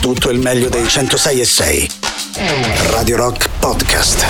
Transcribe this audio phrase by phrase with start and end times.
[0.00, 1.90] tutto il meglio dei 106 e 6.
[2.90, 4.24] Radio Rock Podcast.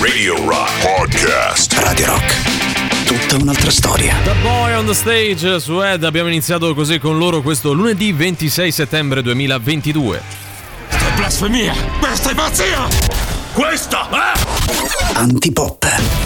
[0.00, 1.72] Radio Rock Podcast.
[1.78, 3.06] Radio Rock.
[3.06, 4.14] Tutta un'altra storia.
[4.24, 6.04] The Boy on the Stage su Ed.
[6.04, 10.22] Abbiamo iniziato così con loro questo lunedì 26 settembre 2022.
[10.88, 11.74] Questa è blasfemia!
[11.98, 12.88] Questa è pazzia!
[13.54, 15.16] Questa è...
[15.16, 16.23] Antipop.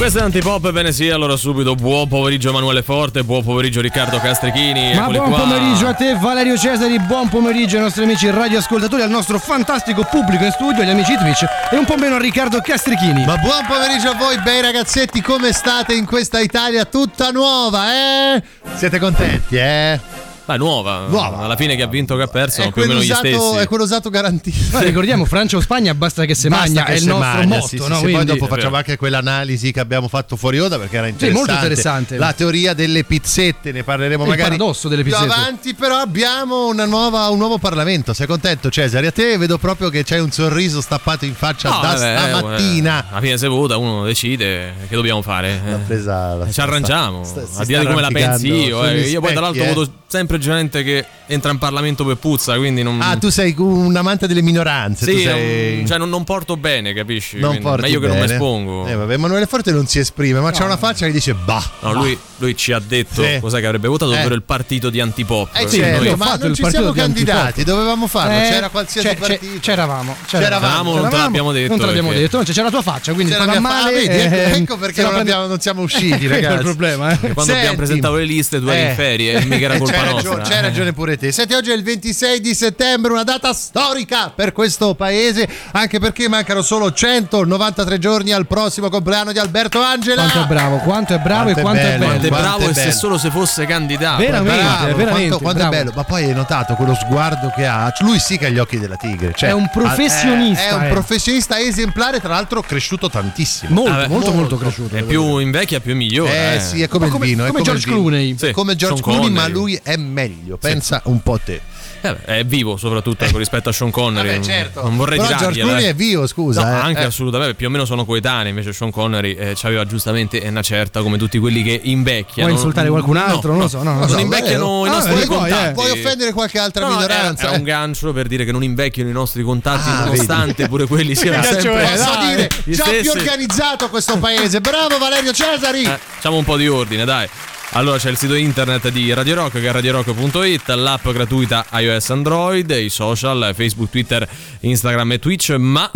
[0.00, 4.94] Questo è Antipop, bene sì, allora subito buon pomeriggio Emanuele Forte, buon pomeriggio Riccardo Castrichini.
[4.94, 5.40] Ma buon qua.
[5.40, 10.42] pomeriggio a te Valerio Cesari, buon pomeriggio ai nostri amici radioascoltatori, al nostro fantastico pubblico
[10.42, 13.26] in studio, agli amici Twitch e un po' meno a Riccardo Castrichini.
[13.26, 18.42] Ma buon pomeriggio a voi, bei ragazzetti, come state in questa Italia tutta nuova, eh?
[18.76, 20.00] Siete contenti, eh?
[20.50, 21.06] Beh, nuova.
[21.08, 21.38] Nuova.
[21.44, 23.62] Alla fine che ha vinto che ha perso, È più o meno gli quell'usato, stessi.
[23.62, 24.56] è quell'usato garantito.
[24.72, 27.46] Ma ricordiamo Francia o Spagna basta che se Basta magna, che è il nostro magna,
[27.46, 27.94] motto, sì, sì, no?
[27.96, 31.38] sì, Quindi- poi dopo facciamo anche quell'analisi che abbiamo fatto fuori onda perché era interessante.
[31.38, 32.16] molto interessante.
[32.16, 35.32] La teoria delle pizzette, ne parleremo Il magari paradosso delle più pizzette.
[35.32, 38.12] avanti, però abbiamo una nuova- un nuovo Parlamento.
[38.12, 39.06] Sei contento Cesare?
[39.06, 43.04] A te vedo proprio che c'hai un sorriso stappato in faccia No, da vabbè, stamattina.
[43.04, 45.60] eh, alla fine se vota uno decide che dobbiamo fare.
[45.64, 45.74] Eh.
[45.86, 48.84] presa la- Ci arrangiamo, sta- a sta di come la pensi io.
[48.84, 49.08] eh.
[49.08, 49.84] Io poi tra l'altro specchi, eh.
[49.84, 53.00] voto sempre gente che entra in Parlamento per puzza, quindi non...
[53.00, 55.06] Ah, tu sei un amante delle minoranze.
[55.06, 55.76] tu Sì, sei...
[55.76, 57.38] non, cioè non, non porto bene, capisci?
[57.38, 58.32] non porti meglio che non mi bene.
[58.34, 58.86] espongo.
[58.88, 61.64] Eh, vabbè, Emanuele Forte non si esprime, ma c'ha una faccia che dice bah.
[61.82, 63.38] No, lui, lui ci ha detto Sì.
[63.40, 64.18] cos'è che avrebbe votato, Eh.
[64.18, 65.50] ovvero il partito di antipop.
[65.54, 67.64] Eh Quindi certo, noi ma fatto non ci siamo di candidati, antipop.
[67.74, 69.60] dovevamo farlo, Eh, c'era qualsiasi c'è- c'è- partito.
[69.60, 72.70] c'eravamo, C'eravamo, non te l'abbiamo detto, Non te l'abbiamo perché- detto, non c'è, c'è la
[72.70, 74.02] tua faccia, quindi C'era mia male.
[74.02, 76.62] ecco- eh, ecco perché non siamo usciti, il ragazzi.
[76.64, 77.32] problema, eh.
[77.34, 78.88] Quando abbiamo presentato le liste, tu eri Eh.
[78.88, 80.19] in ferie e mica era Eh, colpa nostra.
[80.22, 81.32] Ragione, c'hai ragione pure te.
[81.32, 86.28] Senti, oggi è il 26 di settembre, una data storica per questo paese, anche perché
[86.28, 90.22] mancano solo 193 giorni al prossimo compleanno di Alberto Angela.
[90.22, 92.06] Quanto è bravo, quanto è bravo Quanto e è quanto è bello, bello.
[92.10, 94.22] Quanto è bravo è e se solo se fosse candidato.
[94.22, 97.92] Veramente, Bravo, veramente, quanto, quanto è bello, ma poi hai notato quello sguardo che ha?
[98.00, 99.32] Lui sì che ha gli occhi della tigre.
[99.34, 100.88] cioè, È un professionista, È, è un eh.
[100.88, 103.74] professionista esemplare, tra l'altro cresciuto tantissimo.
[103.74, 104.56] Molto, Vabbè, molto, molto molto.
[104.58, 104.96] cresciuto.
[104.96, 106.54] È più invecchia, più migliore.
[106.56, 107.44] Eh, sì, è come come- il vino.
[107.44, 107.86] è come come George.
[107.88, 108.36] Clooney.
[108.38, 110.56] Sì, È come George Clooney, ma lui è meglio.
[110.58, 111.60] Pensa un po' te.
[112.02, 114.28] Eh, beh, è vivo soprattutto ecco, rispetto a Sean Connery.
[114.32, 114.82] Vabbè, certo.
[114.82, 115.88] Non vorrei Però George Clooney eh.
[115.90, 116.62] è vivo, scusa.
[116.62, 116.80] No, eh.
[116.80, 117.04] anche Eh.
[117.04, 121.18] assolutamente, più o meno sono coetanei, invece Sean Connery eh, aveva giustamente una certa come
[121.18, 122.48] tutti quelli che invecchiano.
[122.48, 123.50] Vuoi insultare qualcun altro?
[123.52, 124.18] Non lo so, no, non lo non so.
[124.18, 125.68] invecchiano i Ah, nostri vuoi poi, contatti.
[125.68, 125.72] eh.
[125.72, 127.48] Puoi offendere qualche altra No, no, minoranza.
[127.48, 127.56] È, è eh.
[127.58, 131.40] un gancio per dire che non invecchiano i nostri contatti, Ah, nonostante pure quelli siano
[131.40, 131.90] gancio sempre è?
[131.96, 133.00] Posso dai, dire, già stessi.
[133.02, 134.60] più organizzato questo paese.
[134.62, 135.82] Bravo Valerio Cesari.
[135.82, 137.28] Eh, facciamo un po' di ordine, dai.
[137.72, 142.68] Allora c'è il sito internet di Radio Rock che è radiorock.it, l'app gratuita iOS Android,
[142.70, 144.28] i social, Facebook, Twitter,
[144.60, 145.88] Instagram e Twitch, ma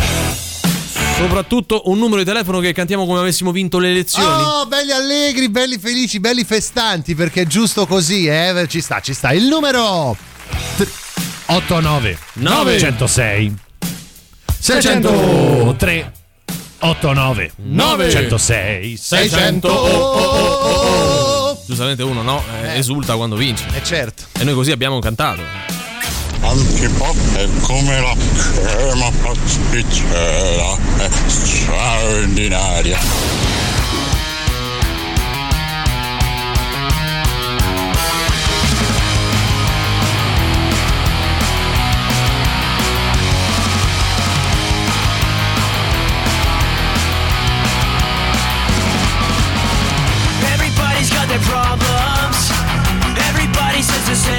[1.16, 4.42] soprattutto un numero di telefono che cantiamo come avessimo vinto le elezioni.
[4.42, 8.66] Oh, belli allegri, belli felici, belli festanti, perché è giusto così, eh?
[8.68, 9.32] Ci sta, ci sta.
[9.32, 10.16] Il numero
[11.46, 12.78] 89 Nove.
[12.78, 13.54] 106
[14.60, 16.12] 600 3
[16.78, 18.10] 89 Nove.
[18.10, 19.28] 106 600.
[19.36, 20.94] 600 oh,
[21.74, 23.66] Giustamente uno no, eh, esulta quando vince.
[23.74, 24.26] Eh certo.
[24.38, 25.42] E noi così abbiamo cantato.
[26.40, 33.44] Antipop è come la crema pasticcera, è straordinaria.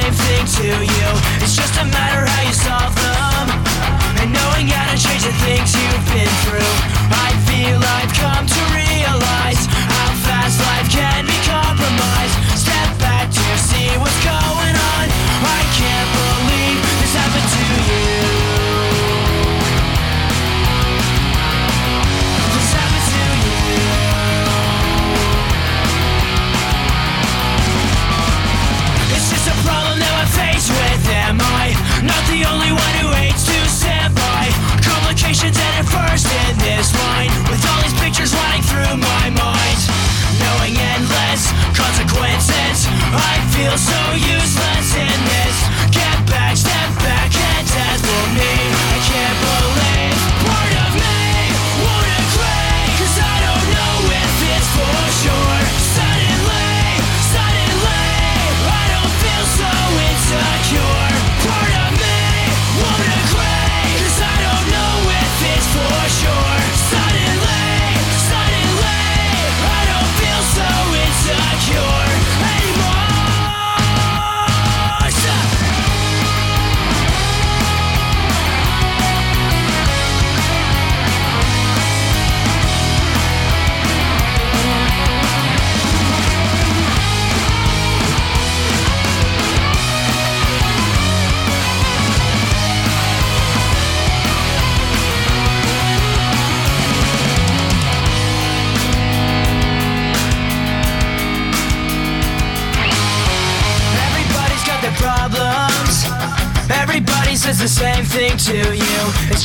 [0.05, 1.07] Same thing to you.
[1.41, 3.49] It's just a matter how you solve them.
[4.21, 6.73] And knowing how to change the things you've been through.
[7.09, 8.84] I feel I've come to realize
[35.45, 39.79] Complications at first in this line, with all these pictures running through my mind.
[40.41, 45.24] Knowing endless consequences, I feel so useless in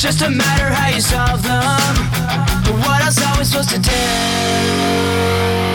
[0.03, 1.95] It's just a matter how you solve them.
[2.65, 5.70] But what else are we supposed to do?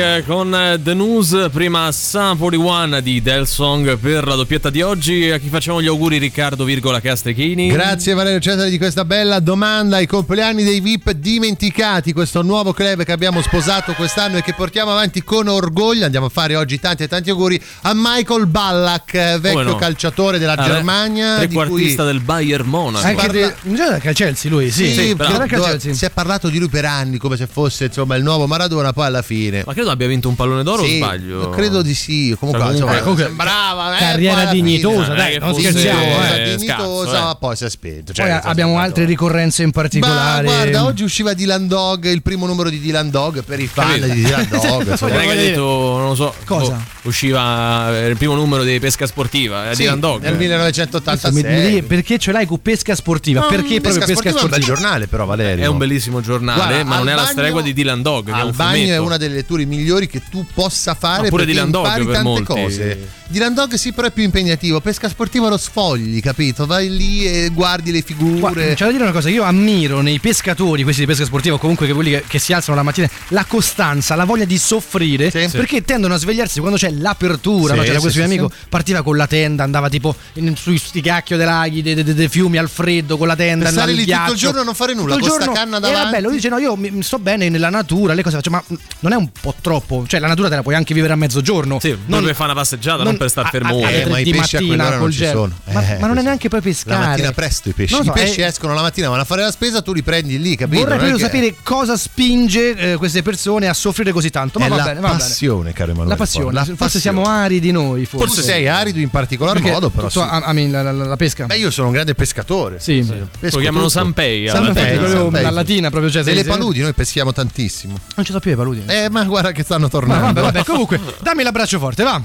[0.00, 5.28] Eh, con The News, prima Sun 41 di Del Song per la doppietta di oggi.
[5.30, 7.66] A chi facciamo gli auguri Riccardo, virgola Castrechini.
[7.68, 9.98] Grazie Valerio Cesare di questa bella domanda.
[9.98, 14.92] I compleanni dei VIP dimenticati, questo nuovo club che abbiamo sposato quest'anno e che portiamo
[14.92, 16.04] avanti con orgoglio.
[16.04, 19.74] Andiamo a fare oggi tanti e tanti auguri a Michael Ballack, vecchio no?
[19.76, 21.38] calciatore della Ah, Germania.
[21.38, 23.04] di cui Trequartista del Bayern Monaco.
[23.04, 23.54] Anche parla- de...
[23.62, 24.92] non Chelsea lui, sì.
[24.92, 25.92] Sì, al do- Chelsea.
[25.92, 29.06] si è parlato di lui per anni come se fosse insomma il nuovo Maradona, poi
[29.06, 29.64] alla fine.
[29.66, 31.50] Ma credo abbia vinto un pallone d'oro Sì, o sbaglio?
[31.50, 32.34] Credo di sì.
[32.38, 36.00] Comunque, Comunque- eh, comunque- sembrava eh, carriera poi alla dignitosa, Eh, dai, che non scherziamo,
[36.00, 37.36] Dignitosa, eh, dignitosa, scazzo, eh.
[37.38, 38.04] poi si è spento.
[38.06, 38.82] Poi Cioè, senso, abbiamo Maradona.
[38.86, 40.44] altre ricorrenze in Ma particolare.
[40.44, 44.06] guarda, oggi usciva Dylan Dog, il primo numero di Dylan Dog per i fan Capito?
[44.06, 44.90] di Dylan Dog.
[44.90, 45.12] insomma.
[45.12, 46.72] Non è che ha detto, non lo so, Cosa?
[46.72, 50.22] boh, usciva eh, il primo numero di pesca sportiva, eh, Sì, Dylan Dog.
[50.22, 51.42] nel Adesso mi- mi 1986.
[51.42, 53.40] devi- perché ce l'hai con pesca sportiva?
[53.48, 55.64] perché proprio pesca sportiva è un bel giornale, però, Valerio.
[55.64, 58.98] È un bellissimo giornale, ma non è la stregua di Dylan Dog, Al bagno è
[58.98, 59.77] una delle letture migliori
[60.08, 62.44] che tu possa fare Ma pure perché Dylan Dog impari per tante molti.
[62.44, 63.08] cose.
[63.30, 64.80] Dylan Dog sì, però è più impegnativo.
[64.80, 66.64] Pesca sportiva lo sfogli, capito?
[66.66, 68.38] Vai lì e guardi le figure.
[68.40, 71.58] Guarda, c'è da dire una cosa, io ammiro nei pescatori, questi di pesca sportiva, o
[71.58, 75.30] comunque che quelli che, che si alzano la mattina, la costanza, la voglia di soffrire,
[75.30, 75.46] Sì.
[75.56, 77.72] perché tendono a svegliarsi quando c'è l'apertura.
[77.74, 77.84] Sì, no?
[77.84, 81.00] C'era sì, questo sì, mio amico, partiva con la tenda, andava tipo in- sui sti
[81.02, 84.00] cacchio dei laghi, dei, dei- dei fiumi al freddo con la tenda, nel lì tutto
[84.00, 84.34] il ghiaccio.
[84.34, 86.10] giorno e non fare nulla, Tutto con sta canna davanti.
[86.12, 88.64] bello, lui dice no, io mi, mi sto bene nella natura, le cose faccio, ma
[89.00, 89.67] non è un po' troppo?
[90.06, 91.78] Cioè la natura te la puoi anche vivere a mezzogiorno.
[91.80, 94.60] Sì, non per fare una passeggiata, non, per star fermo Eh, ma i pesci a
[94.60, 95.52] mattina quell'ora non ci sono.
[95.72, 97.00] Ma, Eh, ma non è neanche poi pescare.
[97.00, 97.94] La mattina presto i pesci.
[97.94, 99.92] Non lo I so, pesci è- escono la mattina, vanno a fare la spesa, tu
[99.92, 100.80] li prendi lì, capito?
[100.82, 104.58] Vorrei Non proprio che- sapere cosa spinge eh, queste persone a soffrire così tanto.
[104.58, 105.18] Ma È va la bene, va bene.
[105.18, 106.10] passione, caro Emanuele.
[106.10, 106.52] La passione.
[106.52, 107.00] La forse passione.
[107.00, 108.04] siamo aridi noi.
[108.06, 110.06] Forse, Tu sei arido in particolar Perché modo, però.
[110.08, 110.26] tu sì.
[110.28, 111.46] a- ami la, la- la pesca?
[111.46, 112.78] Beh, io sono un grande pescatore.
[112.80, 113.04] sì.
[113.40, 113.88] Lo chiamano.
[113.88, 114.48] Sanpei.
[114.48, 117.98] Sanpei, proprio Sanpei, la latina, proprio cioè, Delle paludi noi peschiamo tantissimo.
[118.16, 118.82] Non ci so più le paludi.
[118.86, 120.40] Eh, ma guarda che stanno Ma tornando.
[120.40, 122.20] vabbè, vabbè, comunque, dammi l'abbraccio forte, va.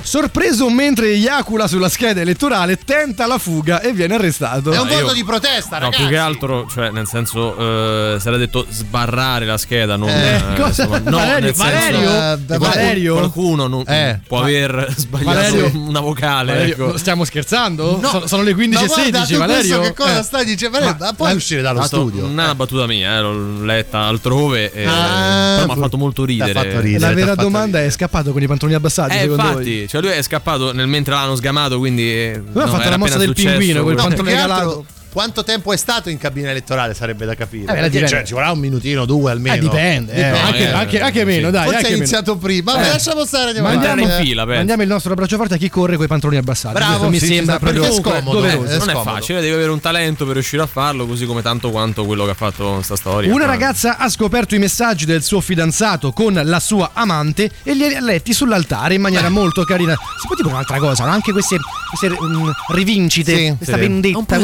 [0.00, 4.70] Sorpreso mentre eiacula sulla scheda elettorale, tenta la fuga e viene arrestato.
[4.72, 6.00] È un io- voto di protesta, No, ragazzi.
[6.02, 10.08] più che altro, cioè, nel senso, eh, si era detto sbarrare la scheda, non.
[10.08, 10.84] Eh, eh, cosa?
[10.84, 12.08] insomma, no, Valerio, senso, Valerio?
[12.08, 13.14] eh, qualcuno- Valerio?
[13.16, 14.20] Qualcuno non- Eh.
[14.26, 15.72] può aver sbagliato Valerio?
[15.74, 16.52] una vocale.
[16.52, 16.96] Valerio, ecco.
[16.96, 17.98] Stiamo scherzando?
[18.00, 18.08] No.
[18.08, 19.80] sono, sono le 15 Ma e guarda, 16, tu Valerio.
[19.80, 20.22] che cosa Eh.
[20.22, 20.78] stai dicendo?
[20.78, 22.22] Valerio, ma puoi uscire dallo studio?
[22.22, 24.72] Non è una battuta mia, eh, l'ho letta altrove.
[24.72, 26.70] E, Ah, però mi ha fatto molto t'ha ridere.
[26.70, 26.98] fatto ridere.
[26.98, 27.84] La vera fatto domanda ridere.
[27.84, 29.16] è: è scappato con i pantaloni abbassati?
[29.16, 29.88] Eh, secondo infatti, voi?
[29.88, 32.32] cioè lui è scappato nel- mentre l'hanno sgamato, quindi.
[32.34, 34.86] Lui ha no, fatto era la mossa del successo, pinguino, quel No, pantalone altro, regalato.
[35.18, 37.64] Quanto tempo è stato in cabina elettorale sarebbe da capire.
[37.64, 38.08] Eh, Perché, dipende.
[38.08, 39.56] cioè, ci vorrà un minutino, due almeno.
[39.56, 41.24] Eh, dipende, eh, anche, eh, anche- anche sì.
[41.24, 41.62] meno, dai.
[41.64, 42.02] Forse anche è meno.
[42.04, 42.72] iniziato prima.
[42.74, 42.88] Vabbè, Eh.
[42.90, 43.46] lasciamo stare.
[43.48, 44.56] andiamo Mandiamo, in fila, penso.
[44.58, 46.74] mandiamo il nostro abbraccio forte a chi corre con i pantaloni abbassati.
[46.74, 48.64] Bravo, mi sì, sembra proprio è scomodo, doveroso.
[48.72, 49.10] eh, non è scomodo.
[49.10, 52.30] facile, devi avere un talento per riuscire a farlo, così come tanto quanto quello che
[52.30, 53.34] ha fatto sta storia.
[53.34, 57.74] Una Ma- ragazza ha scoperto i messaggi del suo fidanzato con la sua amante e
[57.74, 59.94] li ha letti sull'altare in maniera molto carina.
[60.20, 61.10] Si può dire un'altra cosa, no?
[61.10, 61.56] anche queste,
[61.88, 63.80] queste mm, rivincite, Sì, questa sì.
[63.80, 64.16] vendetta.
[64.18, 64.36] Un po'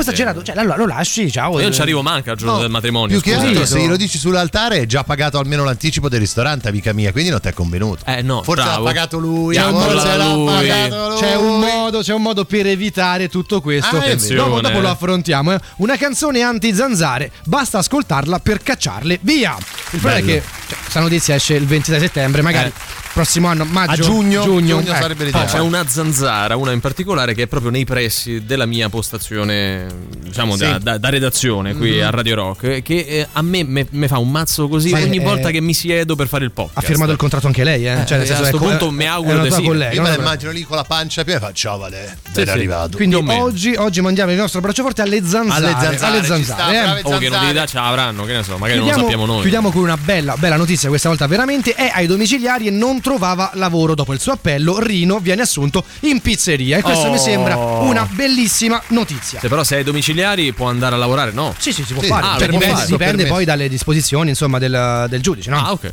[0.00, 1.56] po' esagerato, cioè allora lo lasci, ciao.
[1.58, 3.20] Io non ci arrivo manca al giorno No, del matrimonio.
[3.20, 6.92] Più che altro, se glielo dici sull'altare, è già pagato almeno l'anticipo del ristorante, amica
[6.92, 7.12] mia.
[7.12, 8.04] Quindi non ti è convenuto.
[8.06, 8.78] Eh, no, Forse bravo.
[8.84, 9.54] l'ha pagato lui.
[9.56, 10.46] Forse l'ha lui.
[10.46, 11.18] pagato lui.
[11.20, 13.96] C'è un, modo, c'è un modo per evitare tutto questo.
[13.96, 14.44] Ah, è vero.
[14.44, 15.52] dopo, dopo lo affrontiamo.
[15.54, 15.60] eh.
[15.76, 19.56] Una canzone anti-zanzare, basta ascoltarla per cacciarle via.
[19.92, 22.99] Il problema è che cioè, questa notizia esce il 26 settembre, magari Eh.
[23.12, 25.00] Prossimo anno, maggio, A giugno, giugno, giugno eh.
[25.00, 25.46] sarebbe l'ideale.
[25.50, 29.86] c'è una zanzara, una in particolare, che è proprio nei pressi della mia postazione,
[30.18, 30.60] diciamo, Sì.
[30.64, 34.30] da, da- da redazione qui a Radio Rock, che eh, a me me fa un
[34.30, 36.78] mazzo così Ma ogni è- volta che mi siedo per fare il podcast.
[36.78, 38.04] Ha firmato il contratto anche lei, eh?
[38.06, 39.62] Cioè, nel eh, senso, a sto è co- punto è- mi è auguro di sì.
[39.62, 42.44] collega, Io me la immagino lì con la pancia piena e fa ciao Vale, ben
[42.46, 42.50] sì.
[42.50, 42.96] arrivato.
[42.96, 45.66] Quindi oggi, oggi mandiamo il nostro braccio forte alle zanzare.
[45.66, 46.42] Alle zanzare, alle zanzare,
[46.76, 47.00] sta, eh.
[47.02, 49.40] Oh, che nobilità ce l'avranno, che ne so, magari non lo sappiamo noi.
[49.40, 53.50] chiudiamo con una bella, bella notizia, questa volta veramente è ai domiciliari e non trovava
[53.54, 54.78] lavoro dopo il suo appello.
[54.80, 57.10] Rino viene assunto in pizzeria e questo Oh.
[57.12, 59.40] mi sembra una bellissima notizia.
[59.40, 61.54] Se però sei ai domiciliari può andare a lavorare, no.
[61.58, 62.08] Sì, sì, si può Sì.
[62.08, 62.26] fare.
[62.26, 62.86] Ah, Cioè, lo può dipende fare.
[62.86, 65.58] dipende poi dalle disposizioni insomma, del, del giudice, no?
[65.58, 65.92] Ah, ok.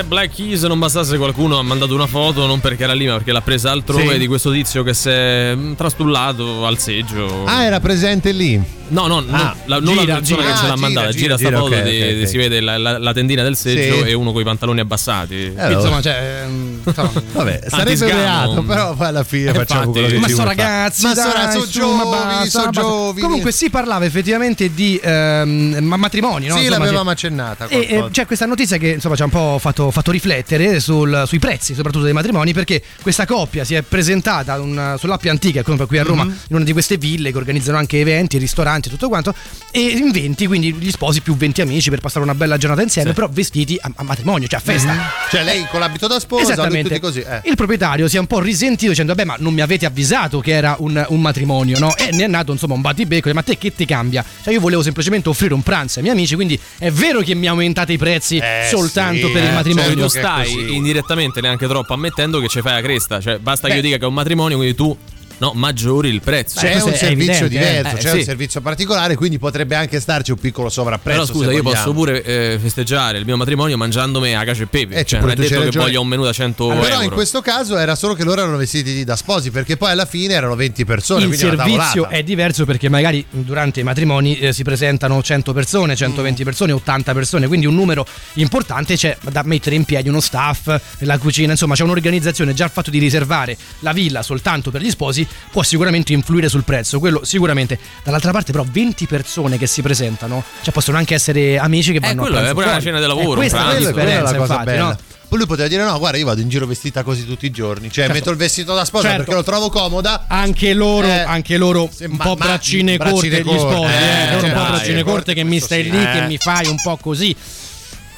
[0.00, 3.14] Sai, Black Keys non bastasse qualcuno ha mandato una foto non perché era lì ma
[3.14, 4.18] perché l'ha presa altrove Sì.
[4.18, 7.44] di questo tizio che si è mm, trastullato al seggio.
[7.44, 8.78] Ah, era presente lì.
[8.90, 10.52] No, no, no, Ah, la, non gira, la persona gira.
[10.52, 11.10] che ce l'ha Ah, mandata.
[11.10, 12.28] gira, Gira, gira, sta gira, foto, ok, di- ok, ok.
[12.28, 14.10] si vede la, la- la tendina del seggio Sì.
[14.10, 15.52] e uno con i pantaloni abbassati.
[15.56, 18.20] Eh, insomma, cioè, ehm, insomma, Vabbè, sarebbe Antisgamo.
[18.20, 19.98] reato, però poi alla fine Eh, facciamo infatti.
[20.00, 23.20] quello che ma ci sono ragazzi, ma dai, sono ragazzi, insomma, sono giovani, basta, giovani.
[23.20, 26.56] Comunque si parlava effettivamente di ehm, ma- matrimoni, no?
[26.56, 27.68] Sì, Insomma, l'avevamo che- accennata.
[27.68, 31.24] E, eh, c'è questa notizia che insomma ci ha un po' fatto, fatto riflettere sul-
[31.26, 35.86] sui prezzi, soprattutto dei matrimoni, perché questa coppia si è presentata un- sull'Appia Antica, come
[35.86, 36.30] qui a Roma, Mhm.
[36.48, 39.34] in una di queste ville che organizzano anche eventi, ristoranti e tutto quanto,
[39.70, 43.12] e in 20, quindi gli sposi più 20 amici per passare una bella giornata insieme,
[43.12, 44.94] però vestiti a, a matrimonio, cioè a festa.
[45.30, 46.98] Cioè, lei con l'abito da sposa, Esattamente.
[47.00, 47.20] così.
[47.20, 47.40] eh.
[47.44, 50.52] Il proprietario si è un po' risentito dicendo: Vabbè, ma non mi avete avvisato che
[50.52, 51.96] era un, un matrimonio, no?
[51.96, 53.30] E ne è nato insomma un battibecco.
[53.32, 54.24] Ma te che ti cambia?
[54.42, 57.46] Cioè, io volevo semplicemente offrire un pranzo ai miei amici, quindi è vero che mi
[57.46, 59.79] aumentate i prezzi Eh, soltanto sì, per il eh, matrimonio.
[59.82, 63.20] Certo tu che è stai indirettamente neanche troppo ammettendo che ci fai la cresta.
[63.20, 63.78] Cioè, basta che Beh.
[63.78, 64.96] io dica che è un matrimonio, quindi tu
[65.40, 66.60] no, maggiori il prezzo.
[66.60, 67.76] Beh, C'è questo un servizio evidente, eh.
[67.82, 68.16] diverso, Eh, c'è sì.
[68.18, 71.20] un servizio particolare, quindi potrebbe anche starci un piccolo sovrapprezzo.
[71.20, 71.70] Però scusa, io vogliamo.
[71.82, 74.94] posso pure eh, festeggiare il mio matrimonio mangiandomi a cacio e pepe.
[74.94, 75.84] Eh, cioè, non è detto che ragione.
[75.84, 77.02] voglio un menù da 100 Però euro.
[77.02, 80.34] in questo caso era solo che loro erano vestiti da sposi, perché poi alla fine
[80.34, 81.24] erano 20 persone.
[81.24, 85.96] il servizio è diverso perché magari durante i matrimoni eh, si presentano 100 persone, Mm.
[85.96, 90.74] 120 persone, 80 persone, quindi un numero importante c'è da mettere in piedi uno staff,
[90.98, 94.90] la cucina, insomma c'è un'organizzazione, già il fatto di riservare la villa soltanto per gli
[94.90, 97.78] sposi può sicuramente influire sul prezzo, quello sicuramente.
[98.04, 102.22] Dall'altra parte però 20 persone che si presentano, cioè possono anche essere amici che vanno
[102.22, 102.84] quello a è pure una fuori.
[102.84, 104.82] cena di Eh, lavoro, un questa è la cosa infatti, bella.
[104.84, 104.96] no?
[105.30, 107.84] Poi lui poteva dire: No, guarda, io vado in giro vestita così tutti i giorni.
[107.86, 108.12] Cioè, Certo.
[108.14, 109.18] metto il vestito da sposa Certo.
[109.22, 110.24] perché lo trovo comoda.
[110.26, 113.96] Anche loro, Eh, anche loro un ma- po' braccine braccine corte gli corte, sposi, eh,
[113.96, 116.10] eh, loro un cioè, po' braccine corte che mi stai sì, lì, eh.
[116.12, 117.36] che mi fai un po' così.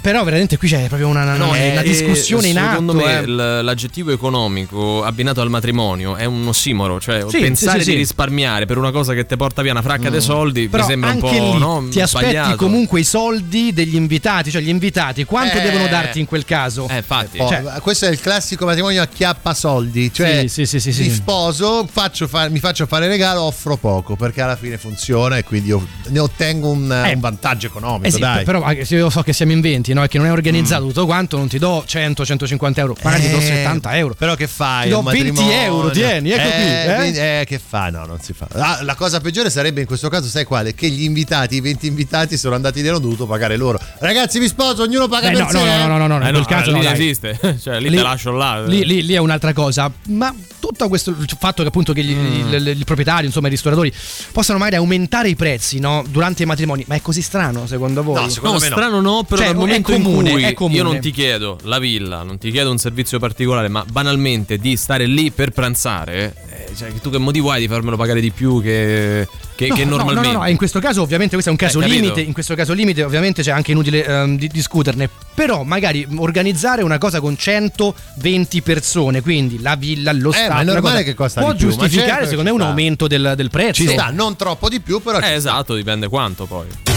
[0.03, 2.71] Però veramente qui c'è proprio una, una- No, una eh, discussione in atto.
[2.71, 3.27] Secondo me eh.
[3.63, 8.03] l'aggettivo economico abbinato al matrimonio è un ossimoro, cioè Sì, pensare sì, sì, di sì.
[8.03, 11.11] risparmiare per una cosa che ti porta via una fracca dei soldi Però mi sembra
[11.11, 12.57] un po' lì no, ti aspetti sbagliato.
[12.57, 15.63] comunque i soldi degli invitati, cioè gli invitati quanto Eh.
[15.63, 16.89] devono darti in quel caso?
[16.91, 17.39] Eh, infatti.
[17.39, 20.13] Oh, Cioè- questo è il classico matrimonio a chiappa soldi.
[20.13, 24.17] Cioè, Sì, sì, sì, sì, mi sposo, faccio fa- mi faccio fare regalo, offro poco
[24.17, 27.13] perché alla fine funziona e quindi io ne ottengo un, Eh.
[27.15, 28.07] un vantaggio economico.
[28.07, 28.43] Eh sì, dai.
[28.45, 30.03] però anche se io so che siamo in 20, no?
[30.05, 33.39] E che non è organizzato tutto quanto, non ti do 100-150 euro, magari ti do
[33.39, 34.15] Eh, 70 euro.
[34.15, 34.85] Però che fai?
[34.85, 35.61] Ti do un 20 matrimonio?
[35.63, 36.95] euro, tieni, ecco qui, eh.
[36.97, 37.91] quindi- eh, che fa?
[37.91, 38.47] No, non si fa.
[38.53, 40.75] Ah, la cosa peggiore sarebbe in questo caso, sai quale?
[40.75, 43.79] Che gli invitati, i 20 invitati sono andati lì e hanno dovuto pagare loro.
[43.99, 45.65] Ragazzi, vi sposo, ognuno paga Beh, per no, sé.
[45.65, 47.01] no, no, no, no, no, Eh, in no, caso lì no, non dai.
[47.01, 48.63] esiste, cioè lì, te lascio là.
[48.65, 49.91] Lì, lì- lì è un'altra cosa.
[50.09, 52.53] Ma tutto questo il fatto che appunto che gli, Mm.
[52.55, 53.93] il, il proprietario, insomma, i ristoratori
[54.33, 56.05] possano magari aumentare i prezzi no?
[56.09, 58.15] durante i matrimoni, ma è così strano secondo voi?
[58.23, 58.75] No, secondo No, me no.
[58.77, 60.77] strano no, però Cioè, dal è momento comune, in cui è comune.
[60.77, 64.77] io non ti chiedo la villa, non ti chiedo un servizio particolare, ma banalmente di
[64.77, 66.35] stare lì per pranzare,
[66.69, 69.85] eh, cioè, tu che motivo hai di farmelo pagare di più che, che, No, che
[69.85, 70.29] no, normalmente?
[70.29, 72.01] No, no, no, in questo caso ovviamente questo è un caso Eh, capito.
[72.01, 76.83] limite, in questo caso limite ovviamente c'è anche inutile ehm, di- discuterne, però magari organizzare
[76.83, 81.03] una cosa con 120 persone, quindi la villa, lo Eh, staff, ma è normale cosa,
[81.05, 83.51] che costa può di più, ma giustificare certo che secondo me un aumento del, del
[83.51, 83.83] prezzo.
[83.83, 86.92] Ci sta, non troppo di più, però Eh, esatto, dipende quanto poi.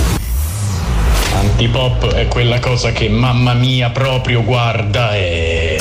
[1.36, 5.78] Antipop è quella cosa che mamma mia proprio guarda e...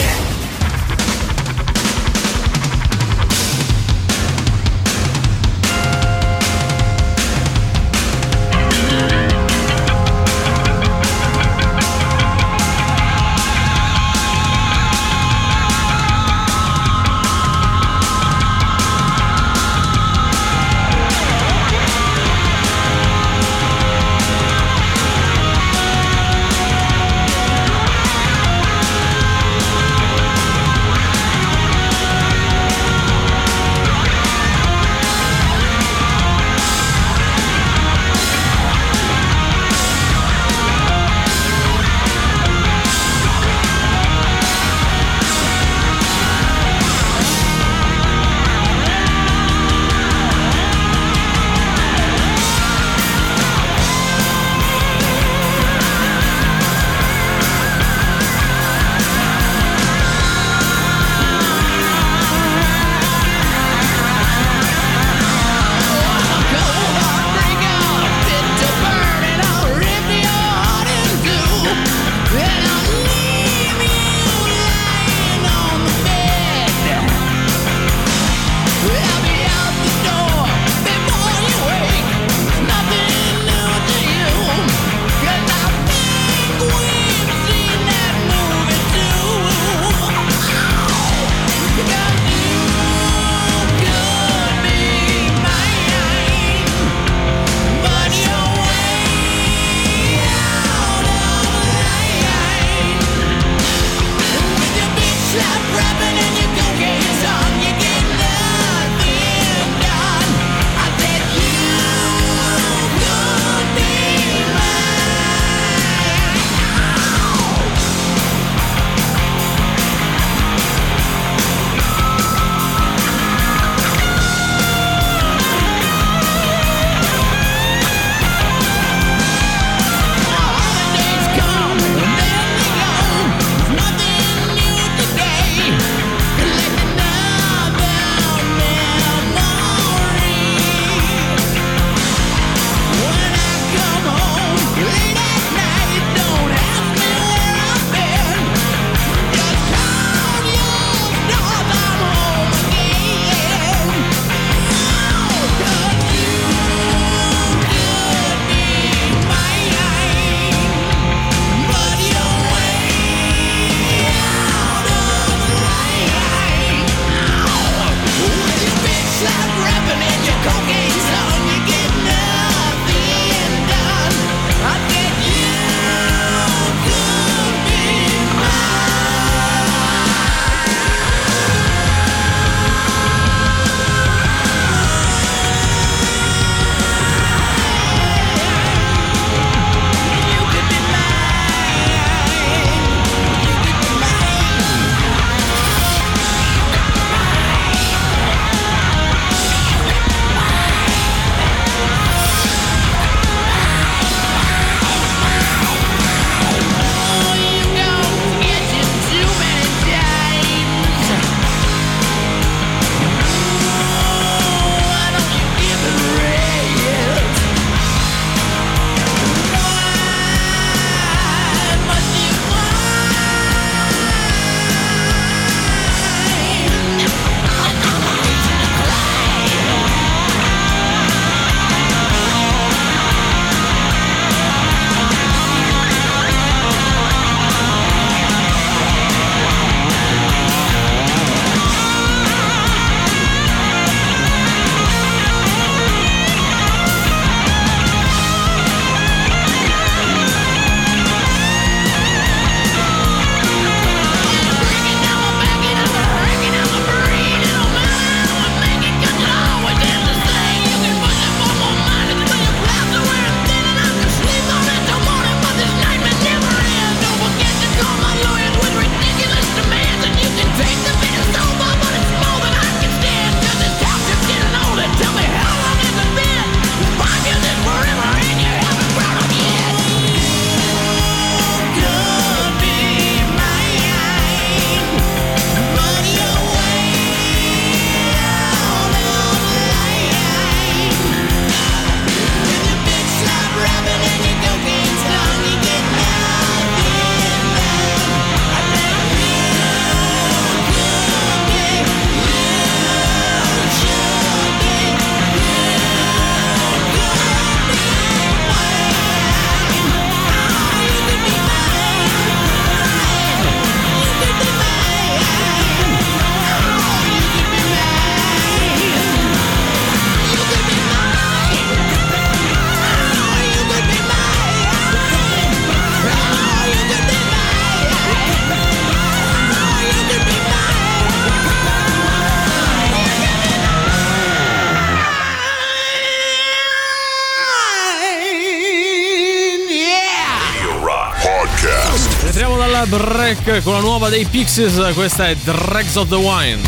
[344.05, 346.61] nuova dei Pixies, questa è Dregs of the Wine.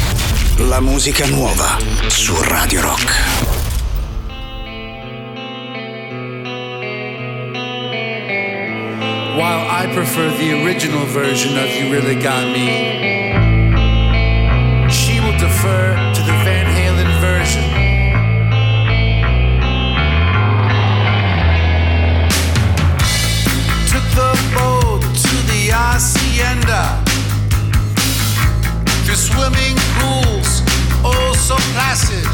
[0.68, 3.12] La musica nuova su Radio Rock.
[9.34, 13.28] While I prefer the original version of You Really Got Me,
[14.88, 17.64] she will defer to the Van Halen version.
[23.90, 27.05] Took the boat to the hacienda.
[29.36, 30.62] Swimming pools,
[31.04, 32.24] oh so placid.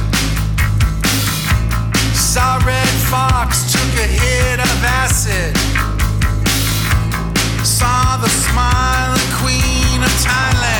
[2.14, 5.56] Saw Red Fox, took a hit of acid.
[7.66, 10.71] Saw the smiling queen of Thailand.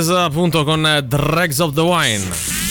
[0.00, 2.69] Pixies appunto con Dregs of the Wine.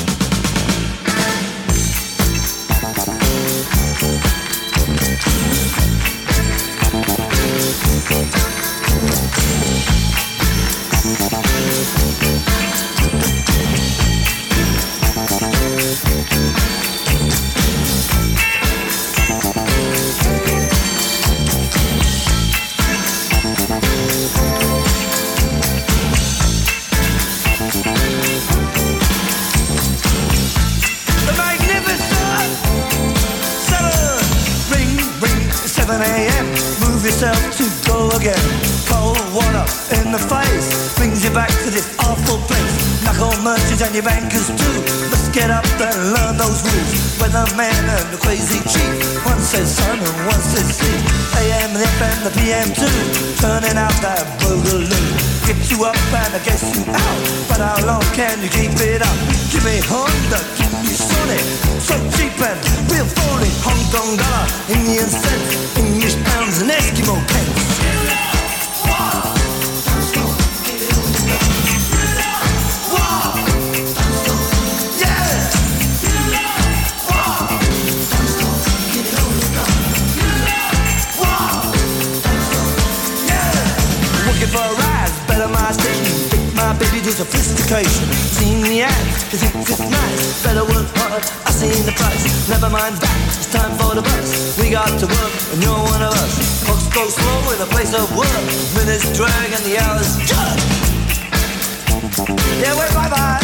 [43.91, 44.77] And your bankers too.
[45.11, 47.19] Let's get up and learn those rules.
[47.19, 48.93] Weatherman and the crazy chief.
[49.27, 50.97] One says sun and one says sea.
[51.43, 52.97] AM, the FM, the PM too.
[53.43, 54.87] Turning out that boogaloo.
[55.43, 57.19] Get you up and I guess you out.
[57.51, 59.17] But how long can you keep it up?
[59.51, 61.43] Give me Honda, give me Sonic.
[61.83, 63.51] So cheap and real phony.
[63.67, 67.40] Hong Kong dollar, Indian cents, English pounds and Eskimo pence.
[87.11, 88.07] To sophistication.
[88.39, 90.43] Seen the ad, cause it's just nice.
[90.43, 92.23] Better work hard, I seen the price.
[92.47, 94.57] Never mind that, it's time for the bus.
[94.59, 96.63] We got to work, and you're one of us.
[96.63, 98.43] Folks go slow in a place of work.
[98.79, 100.57] Minutes drag and the hours jug.
[102.63, 103.43] Yeah, wait, bye bye.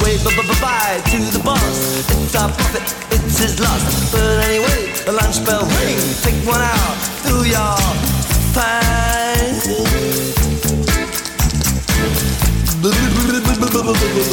[0.00, 2.08] Wave bye bye bye to the boss.
[2.08, 4.12] It's our profit, it's his loss.
[4.12, 6.99] But anyway, the lunch bell ring, take one out,
[7.44, 7.76] your
[8.52, 9.54] fine.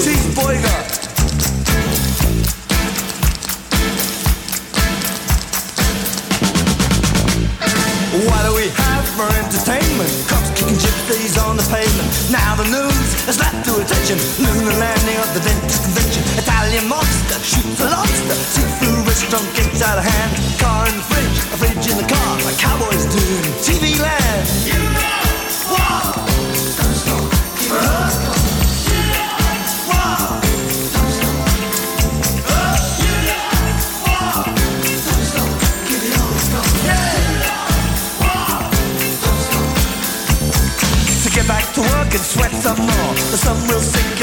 [0.03, 0.79] Cheese burger.
[8.25, 10.09] What do we have for entertainment?
[10.27, 12.09] Cops kicking gypsies on the pavement.
[12.31, 14.17] Now the news has left to attention.
[14.39, 16.23] Lunar landing of the dentist convention.
[16.39, 18.33] Italian monster shoots a lobster.
[18.33, 20.46] Seafood restaurant gets out of hand.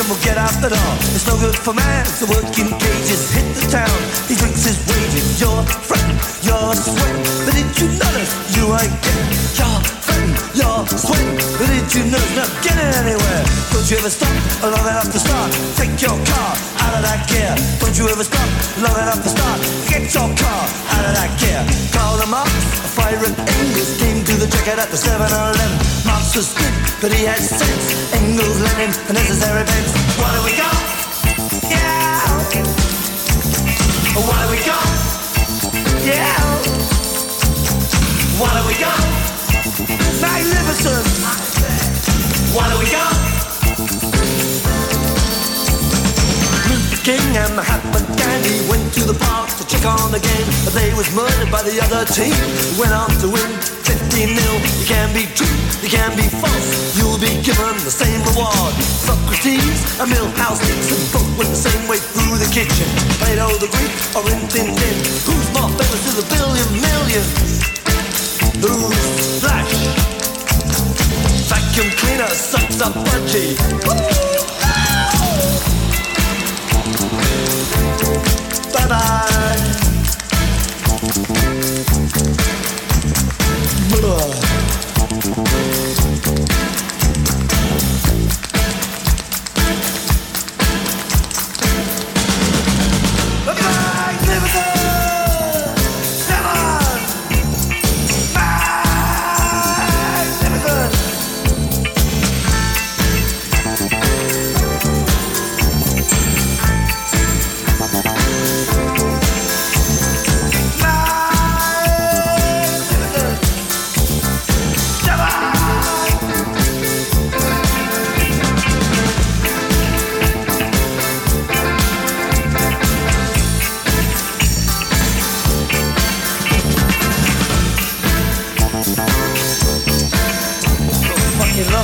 [0.09, 0.93] We'll get the door.
[1.15, 3.33] It's no good for man to work in cages.
[3.33, 3.99] Hit the town,
[4.29, 5.41] he drinks his wages.
[5.41, 7.25] You're fretting, you're sweating.
[7.45, 9.31] But did you notice you ain't getting?
[9.57, 11.37] You're fretting, you're sweating.
[11.57, 13.45] But did you notice not getting anywhere?
[13.73, 15.51] Don't you ever stop long enough to start?
[15.77, 17.53] Take your car out of that gear.
[17.81, 18.49] Don't you ever stop
[18.85, 19.59] long enough to start?
[19.89, 21.65] Get your car out of that gear.
[21.97, 25.71] Call them up, a fire Engels came to the jacket at the 7-Eleven.
[26.05, 28.13] Marx was good, but he had sense.
[28.13, 29.93] Engels, Lenin, the necessary bends.
[30.21, 30.77] What do we got?
[31.73, 32.21] Yeah.
[34.15, 34.89] What do we got?
[36.05, 36.39] Yeah.
[38.39, 39.01] What do we got?
[40.21, 41.07] Magnificent.
[42.55, 43.34] What do we got?
[47.05, 50.89] King and Mahatma Gandhi went to the park to check on the game, but they
[50.97, 52.33] was murdered by the other team.
[52.81, 53.45] Went on to win
[53.85, 54.57] 15 nil.
[54.81, 55.53] You can be true,
[55.85, 56.97] you can be false.
[56.97, 58.73] You'll be given the same reward.
[59.05, 62.89] Socrates and Milhouse Nixon both went the same way through the kitchen.
[63.21, 64.97] Plato the Greek or in Tin Tin.
[65.29, 67.69] Who's more famous to the billion millions?
[68.65, 69.77] Who's Flash?
[71.53, 74.54] Vacuum cleaner sucks up budgie.
[78.89, 79.25] Bye.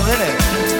[0.01, 0.80] love in.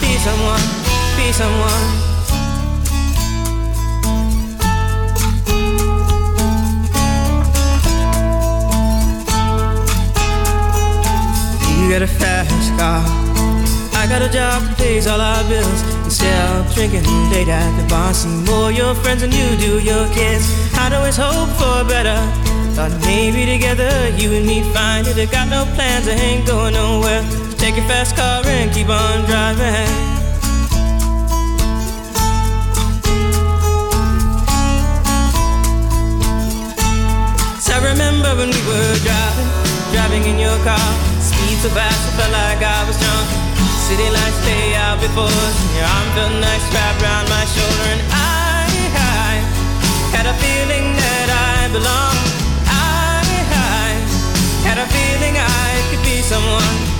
[0.00, 0.60] be someone,
[1.16, 1.84] be someone.
[11.78, 13.02] You got a fast car.
[14.00, 15.82] I got a job that pays all our bills.
[16.04, 20.06] Instead of drinking late at the bar, see more your friends than you do your
[20.14, 20.48] kids.
[20.74, 22.16] I'd always hope for better.
[22.74, 25.18] Thought maybe together you and me find it.
[25.18, 27.39] I got no plans, I ain't going nowhere.
[27.60, 29.84] Take your fast car and keep on driving.
[37.60, 39.50] So I remember when we were driving,
[39.92, 40.88] driving in your car.
[41.20, 43.28] Speed so fast, I felt like I was drunk.
[43.84, 47.86] City lights lay out before us, your arm felt nice wrapped around my shoulder.
[47.92, 49.32] And I, I
[50.16, 52.24] had a feeling that I belonged.
[52.72, 53.20] I,
[53.52, 54.00] I
[54.64, 56.99] had a feeling I could be someone,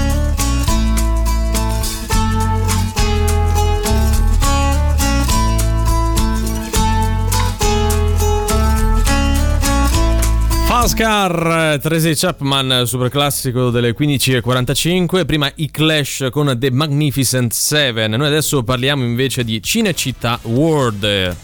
[10.81, 15.27] Fast Car, Tracy Chapman, super classico delle 15.45.
[15.27, 18.09] Prima i Clash con The Magnificent Seven.
[18.09, 21.37] Noi adesso parliamo invece di Cinecittà World.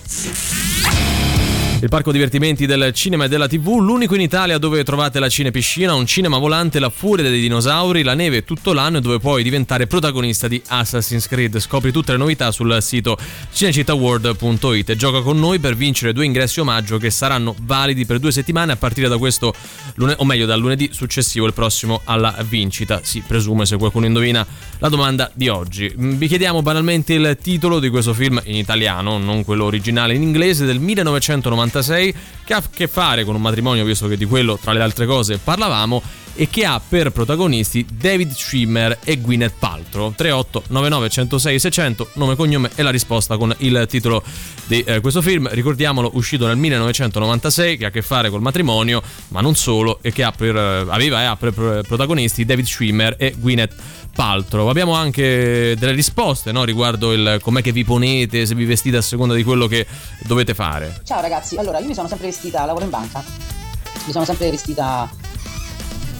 [1.80, 5.94] Il parco divertimenti del cinema e della tv, l'unico in Italia dove trovate la cinepiscina,
[5.94, 9.86] un cinema volante, la furia dei dinosauri, la neve tutto l'anno e dove puoi diventare
[9.86, 11.60] protagonista di Assassin's Creed.
[11.60, 13.16] Scopri tutte le novità sul sito
[13.54, 18.32] cinecittàworld.it e gioca con noi per vincere due ingressi omaggio che saranno validi per due
[18.32, 19.54] settimane a partire da questo
[19.96, 23.02] lunedì, o meglio dal lunedì successivo, il prossimo alla vincita.
[23.04, 24.44] Si presume se qualcuno indovina
[24.80, 25.94] la domanda di oggi.
[25.96, 30.24] Mm, Vi chiediamo banalmente il titolo di questo film in italiano, non quello originale in
[30.24, 30.80] inglese, del
[31.68, 34.82] 1996 che ha a che fare con un matrimonio, visto che di quello tra le
[34.82, 36.02] altre cose parlavamo,
[36.38, 40.14] e che ha per protagonisti David Schwimmer e Gwyneth Paltrow.
[40.16, 44.24] 38 99 106 600, nome cognome e la risposta con il titolo
[44.68, 45.50] di eh, questo film.
[45.50, 50.12] Ricordiamolo, uscito nel 1996, che ha a che fare col matrimonio, ma non solo, e
[50.12, 53.76] che ha per, eh, aveva e ha per per protagonisti David Schwimmer e Gwyneth
[54.14, 54.68] Paltrow.
[54.68, 59.02] Abbiamo anche delle risposte no, riguardo il com'è che vi ponete, se vi vestite a
[59.02, 59.86] seconda di quello che
[60.26, 61.02] dovete fare.
[61.04, 63.24] Ciao ragazzi, allora io mi sono sempre vestita, lavoro in banca,
[64.06, 65.10] mi sono sempre vestita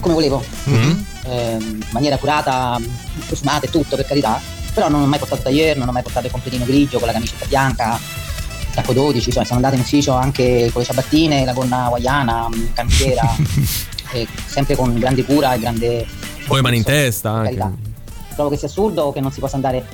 [0.00, 1.00] come volevo, Mm-hmm.
[1.24, 2.78] eh, in maniera curata,
[3.26, 4.40] profumata e tutto per carità,
[4.74, 7.12] però non ho mai portato tailleur, non ho mai portato il completino grigio con la
[7.12, 7.98] camicetta bianca,
[8.74, 12.72] tacco 12, cioè sono andato in ufficio anche con le ciabattine, la gonna hawaiana, mh,
[12.74, 13.34] cantiera,
[14.46, 16.06] sempre con grande cura e grande...
[16.46, 17.56] Poi mani in testa anche.
[17.56, 17.72] carità.
[18.34, 19.84] trovo che sia assurdo che non si possa andare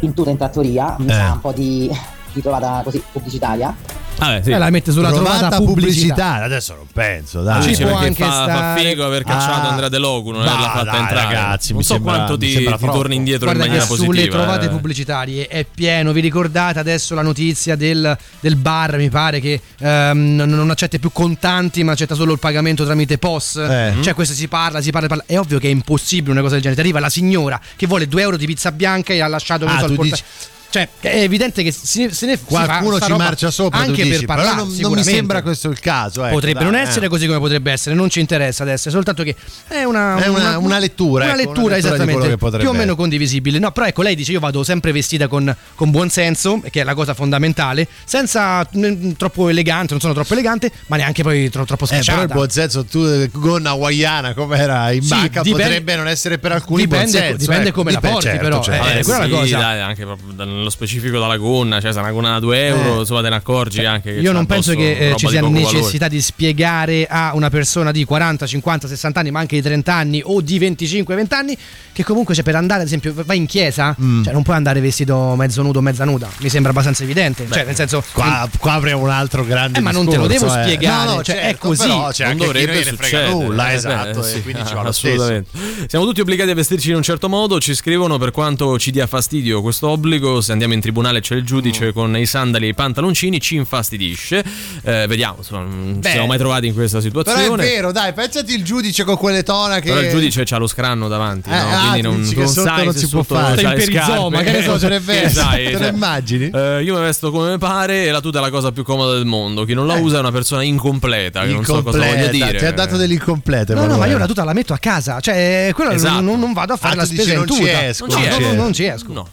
[0.00, 1.12] in tutta in trattoria, mi Eh.
[1.12, 1.90] sa un po' di,
[2.32, 3.74] di trovata così pubblicitaria.
[4.16, 4.50] Vabbè, sì.
[4.50, 6.42] Eh, la mette sulla trovata, pubblicità.
[6.44, 7.62] Adesso non penso, dai.
[7.62, 9.70] Ci Dice può perché anche fa, fa stare- figo aver cacciato Ah.
[9.70, 11.34] Andrea De Logu, non Ma averla fatta dai, entrare.
[11.34, 14.06] ragazzi, non mi so sembra- quanto ti, ti torni indietro Guarda in che maniera sulle
[14.06, 14.36] positiva.
[14.36, 14.68] trovate eh.
[14.68, 16.12] pubblicitarie è pieno.
[16.12, 18.96] Vi ricordate adesso la notizia del, del bar?
[18.96, 23.56] Mi pare che ehm, non, accetta più contanti, ma accetta solo il pagamento tramite POS.
[23.56, 23.94] Eh.
[24.02, 25.24] Cioè, questo si parla, si parla, parla.
[25.26, 26.80] È ovvio che è impossibile una cosa del genere.
[26.80, 29.78] Ti arriva la signora che vuole 2 euro di pizza bianca e ha lasciato Ah,
[29.78, 30.24] so, il tu porta- dici-
[30.72, 34.16] Cioè, è evidente che si, se ne fa Qualcuno sta ci marcia sopra, anche dici,
[34.20, 34.50] per parlare.
[34.54, 36.24] però non, non mi sembra questo il caso.
[36.24, 36.80] ecco, potrebbe dai, non eh.
[36.80, 39.36] essere così come potrebbe essere, non ci interessa adesso, è soltanto che
[39.68, 42.94] è una, È una- una lettura, Una ecco, una lettura, esattamente, più o meno essere.
[42.94, 43.58] condivisibile.
[43.58, 46.84] No, però ecco, lei dice io vado sempre vestita con, con buon senso, che è
[46.84, 51.64] la cosa fondamentale, senza mm, troppo elegante, non sono troppo elegante, ma neanche poi tro-
[51.66, 55.42] troppo Eh, però il buon senso, tu eh, gonna hawaiana come era in Sì, banca
[55.42, 57.36] dipende- potrebbe non essere per alcuni dipende- buon senso.
[57.36, 57.76] dipende ecco.
[57.78, 58.86] come la Dipende, porti, certo, però, certo.
[58.86, 59.58] eh, Eh, quella è la cosa.
[59.58, 60.32] dai, anche proprio
[60.62, 62.98] nello specifico dalla gonna, cioè se una gonna da 2 euro, Eh.
[63.00, 65.60] insomma te ne accorgi anche che Io non penso che eh, ci di sia valore.
[65.60, 69.94] necessità di spiegare a una persona di 40, 50, 60 anni, ma anche di 30
[69.94, 71.56] anni o di 25, 20 anni,
[71.92, 74.22] che comunque cioè, per andare, ad esempio, vai in chiesa, Mm.
[74.24, 76.28] cioè non puoi andare vestito mezzo nudo o mezza nuda.
[76.38, 77.46] Mi sembra abbastanza evidente.
[77.50, 78.02] cioè, nel senso.
[78.12, 80.62] Qua, qua apriamo un altro grande Eh, ma non te lo devo eh.
[80.62, 81.86] spiegare, No, no, cioè, è certo, così.
[81.86, 83.30] Però c'è non dovrebbe succedere.
[83.30, 85.14] nulla, Eh, esatto, beh, sì, quindi ci va lo stesso.
[85.22, 85.50] assolutamente.
[85.88, 87.58] Siamo tutti obbligati a vestirci in un certo modo.
[87.60, 90.40] Ci scrivono per quanto ci dia fastidio questo obbligo.
[90.52, 91.90] Andiamo in tribunale e c'è il giudice Mm.
[91.92, 94.44] con i sandali e i pantaloncini, ci infastidisce.
[94.82, 97.62] Eh, vediamo, insomma, non Beh, ci siamo mai trovati in questa Però è situazione.
[97.64, 99.88] vero, dai, pensati il giudice con quelle tonache.
[99.88, 101.68] Però il giudice c'ha lo scranno davanti, Eh, no?
[101.70, 103.62] ah, quindi non, non sai non se si può sotto fare.
[103.62, 106.50] c'ha Sei perizoma, che ne so, ce ne vesti, sai, te lo immagini?
[106.52, 109.14] eh, io mi vesto come mi pare e la tuta è la cosa più comoda
[109.14, 109.64] del mondo.
[109.64, 112.30] Chi non la usa è una persona incompleta, che non so cosa voglia Eh.
[112.30, 112.58] Dire.
[112.58, 113.74] Ti ha dato dell'incomplete.
[113.74, 116.20] No, no, ma io la tuta la metto a casa, cioè quella Esatto.
[116.20, 117.60] non, non vado a fare Ah, la spesa in tuta.
[117.60, 118.52] non no, ci esco.
[118.54, 119.12] non ci esco.
[119.12, 119.28] No.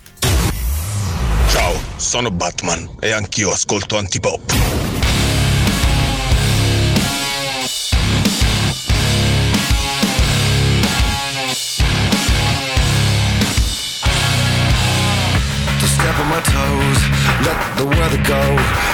[1.52, 4.41] Ciao, sono Batman e anch'io ascolto antipop.
[15.80, 17.00] to step on my toes,
[17.45, 18.43] let the weather go.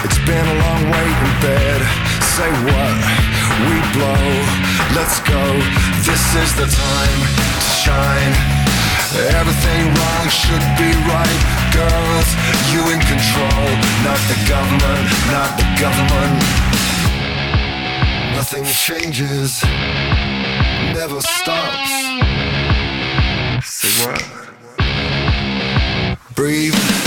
[0.03, 1.82] It's been a long wait in bed.
[2.36, 2.97] Say what?
[3.68, 4.26] We blow.
[4.95, 5.43] Let's go.
[6.06, 8.64] This is the time to shine.
[9.16, 11.41] Everything wrong should be right.
[11.72, 12.30] Girls,
[12.72, 13.66] you in control.
[14.03, 16.36] Not the government, not the government.
[18.36, 19.63] Nothing changes,
[20.93, 21.91] never stops.
[23.63, 24.45] Say what?
[26.36, 27.05] breathe.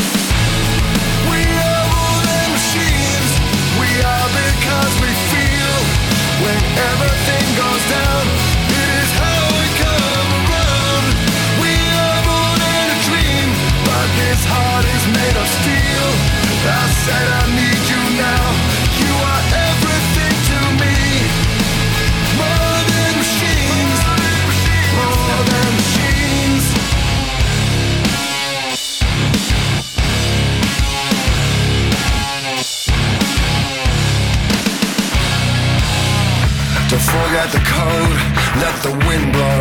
[37.28, 38.16] Forget the code,
[38.62, 39.60] let the wind blow.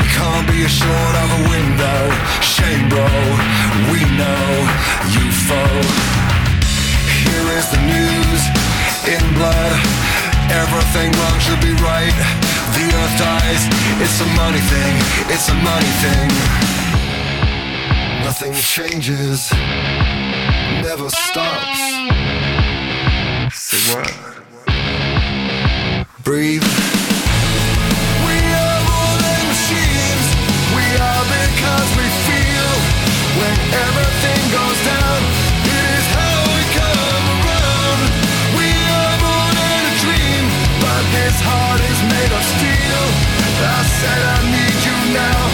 [0.00, 2.00] You can't be assured of a window.
[2.40, 3.08] Shame, bro,
[3.90, 4.46] we know
[5.14, 6.23] you foe.
[7.54, 8.42] Is the news
[9.06, 9.78] in blood.
[10.50, 12.16] Everything wrong should be right.
[12.76, 13.62] The earth dies,
[14.02, 14.94] it's a money thing,
[15.32, 16.28] it's a money thing.
[18.24, 19.52] Nothing changes,
[20.82, 21.80] never stops.
[23.54, 24.34] Say what?
[26.24, 26.64] breathe.
[28.26, 28.80] We are
[29.22, 30.26] than machines.
[30.74, 32.70] We are because we feel.
[33.38, 35.03] When everything goes down,
[42.24, 43.04] made of steel.
[43.60, 45.53] I said I need you now.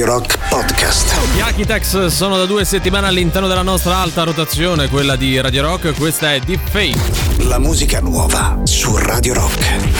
[0.00, 1.34] Radio Rock Podcast.
[1.34, 5.94] Gli Architects sono da due settimane all'interno della nostra alta rotazione, quella di Radio Rock,
[5.94, 7.44] questa è Deep Fake.
[7.44, 9.99] La musica nuova su Radio Rock.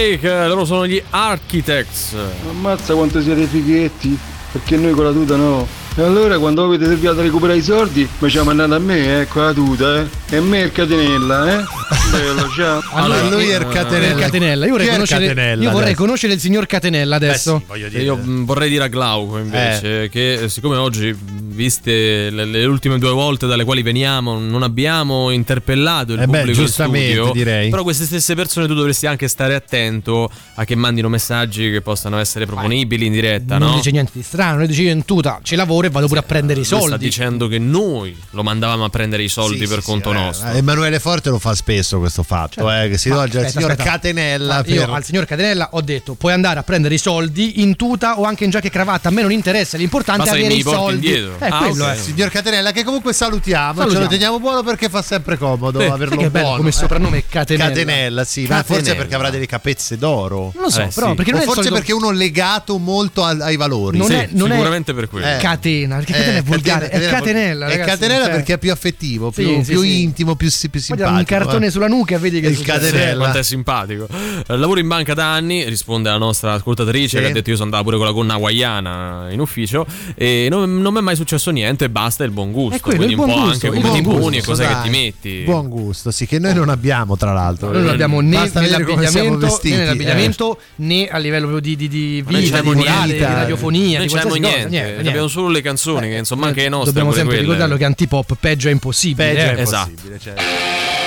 [0.00, 2.16] Deep Fake, loro sono gli Architects.
[2.48, 4.18] Ammazza quanto siete fighetti,
[4.50, 5.66] perché noi con la tuta no.
[5.94, 9.20] E allora quando avete servito a recuperare i soldi, mi ci ha mandato a me,
[9.20, 10.06] eh, con la tuta, eh.
[10.30, 11.64] E me il catenella, eh.
[12.10, 12.82] Bello, ciao.
[12.92, 14.14] Allora, lui è il Catenella.
[14.14, 14.64] Il Catenella.
[14.66, 17.62] Io vorrei, conoscere, Catenella io vorrei conoscere il signor Catenella adesso.
[17.72, 22.64] E Io mh, vorrei dire a Glauco invece che eh, siccome oggi, viste le, le
[22.64, 27.12] ultime due volte dalle quali veniamo, non abbiamo interpellato il Eh beh, pubblico in giustamente,
[27.14, 27.70] studio, direi.
[27.70, 32.18] però queste stesse persone tu dovresti anche stare attento a che mandino messaggi che possano
[32.18, 33.74] essere proponibili in diretta, non no?
[33.76, 36.24] dice niente di strano, noi dice io in tuta ci lavoro e vado pure a
[36.24, 37.04] prendere i Lui sta soldi.
[37.04, 40.20] dicendo che noi lo mandavamo a prendere i soldi Sì, per sì, conto sì, eh,
[40.20, 40.48] nostro.
[40.50, 43.90] Emanuele Forte lo fa spesso questo fatto, eh, che si rivolge al signor aspetta.
[43.90, 44.62] Catenella.
[44.66, 48.18] Io per- al signor Catenella ho detto puoi andare a prendere i soldi in tuta
[48.18, 51.06] o anche in giacca e cravatta, a me non interessa, l'importante è avere i soldi.
[51.06, 51.36] indietro.
[51.40, 51.90] Eh, Ah, quello ok.
[51.92, 51.96] è.
[51.96, 54.04] Signor Catenella, che comunque salutiamo, ce Salutiamo.
[54.04, 56.56] lo teniamo buono perché fa sempre comodo Beh, averlo che bello buono.
[56.58, 56.72] come eh.
[56.72, 57.68] soprannome Catenella.
[57.68, 58.94] Catenella, sì, ma forse Catenella.
[58.96, 60.52] perché avrà delle capezze d'oro.
[60.54, 61.14] Non lo so, Eh, però sì.
[61.14, 63.98] perché o non è il forse solito- perché uno legato molto al- ai valori.
[63.98, 65.26] non Sì, è, non è sicuramente per quello.
[65.26, 65.36] Eh.
[65.40, 69.48] catena, perché catena è volgare, è catenella, È catenella cioè- perché è più affettivo, più,
[69.82, 71.08] intimo, più, simpatico.
[71.08, 71.70] un cartone eh.
[71.70, 72.62] sulla nuca vedi che Il.
[72.62, 73.18] Catenella.
[73.18, 74.06] Quanto è simpatico.
[74.46, 77.22] Eh, Lavoro in banca da anni, risponde la nostra ascoltatrice Sì.
[77.22, 80.80] che ha detto io sono andata pure con la gonna hawaiana in ufficio e non,
[80.80, 82.76] non mi è mai successo niente, basta il buon gusto.
[82.76, 84.38] È quello, Quindi il un buon po' gusto, anche il come ti buon poni e
[84.38, 84.82] gusto, cos'è che dai.
[84.82, 85.42] ti metti.
[85.44, 87.70] Buon gusto, sì, che noi non abbiamo tra l'altro.
[87.72, 89.76] Noi non abbiamo né nell'abbigliamento, né eh.
[89.76, 94.06] nell'abbigliamento né a livello proprio di, di, di vita, c'abbiamo di morale, di radiofonia, Non
[94.06, 96.92] di c'abbiamo qualsiasi cosa, niente, niente, abbiamo solo le canzoni, che insomma anche le nostre.
[96.92, 99.32] Dobbiamo sempre ricordarlo che antipop peggio è impossibile.
[99.32, 99.54] Peggio eh.
[99.56, 99.88] è Esatto.
[99.90, 100.40] impossibile, certo.
[100.42, 100.99] I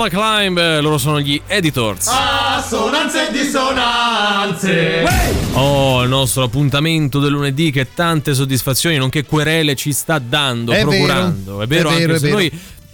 [0.00, 2.06] Kama Climb, loro sono gli editors.
[2.06, 5.04] Assonanze e dissonanze.
[5.52, 10.80] Oh, il nostro appuntamento del lunedì che tante soddisfazioni nonché querele ci sta dando, È
[10.80, 11.56] procurando.
[11.56, 12.36] vero, È vero, è anche vero, è se vero.
[12.38, 12.50] noi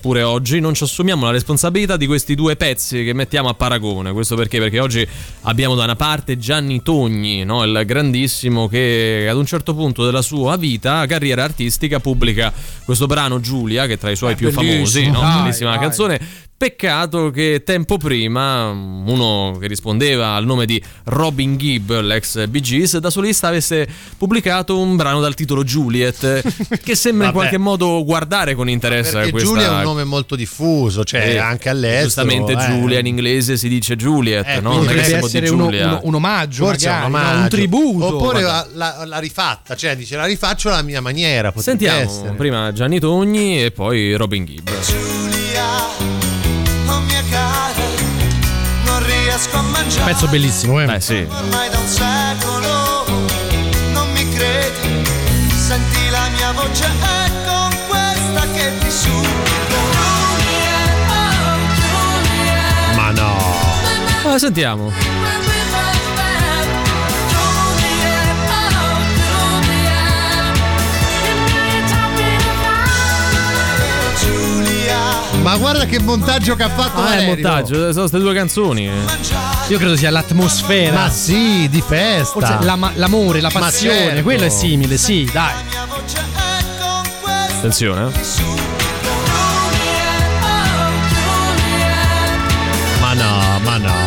[0.06, 4.12] pure oggi non ci assumiamo la responsabilità di questi due pezzi che mettiamo a paragone.
[4.12, 4.60] Questo perché?
[4.60, 5.04] Perché oggi
[5.42, 7.64] abbiamo da una parte Gianni Togni, no?
[7.64, 12.52] il grandissimo che ad un certo punto della sua vita, carriera artistica, pubblica
[12.84, 15.18] questo brano Giulia, che è tra i suoi È più famosi, no?
[15.18, 15.80] dai, bellissima dai.
[15.80, 16.44] canzone.
[16.58, 22.96] Peccato che tempo prima uno che rispondeva al nome di Robin Gibb, l'ex Bee Gees,
[22.96, 23.86] da solista avesse
[24.16, 26.42] pubblicato un brano dal titolo Juliet,
[26.82, 29.50] che sembra in qualche modo guardare con interesse Perché questa...
[29.96, 32.04] Giulia nome molto diffuso, cioè Eh, anche all'estero.
[32.04, 32.56] Giustamente eh.
[32.66, 34.70] Giulia in inglese si dice Juliet, Eh, no?
[34.70, 35.86] quindi Non è che Potrebbe siamo essere di uno- Giulia.
[35.86, 37.18] uno- un omaggio, Forse è un, magari, no?
[37.28, 37.42] omaggio.
[37.42, 38.06] un tributo.
[38.16, 41.52] Oppure la, la- la rifatta, cioè dice la rifaccio alla mia maniera.
[41.56, 42.30] Sentiamo essere.
[42.32, 44.68] prima Gianni Togni e poi Robin Gibb.
[46.88, 47.74] Oh mia cara,
[48.84, 50.12] non riesco a mangiare.
[50.12, 50.86] Pezzo bellissimo, eh.
[50.86, 51.26] Beh, sì.
[51.28, 53.04] Ormai da un secolo
[53.92, 55.04] non mi credi.
[55.56, 56.84] Senti la mia voce,
[64.36, 64.92] La sentiamo.
[75.42, 77.26] Ma guarda che montaggio che ha fatto Ah, è Valerio.
[77.34, 78.90] montaggio, sono queste due canzoni.
[79.68, 81.02] Io credo sia l'atmosfera.
[81.02, 82.32] Ma sì, di festa.
[82.32, 84.22] Forse l'ama- l'amore, la passione, certo.
[84.22, 85.52] quello è simile, sì, dai.
[87.58, 88.08] Attenzione.
[88.08, 88.12] eh.
[93.00, 94.05] Ma no, ma no.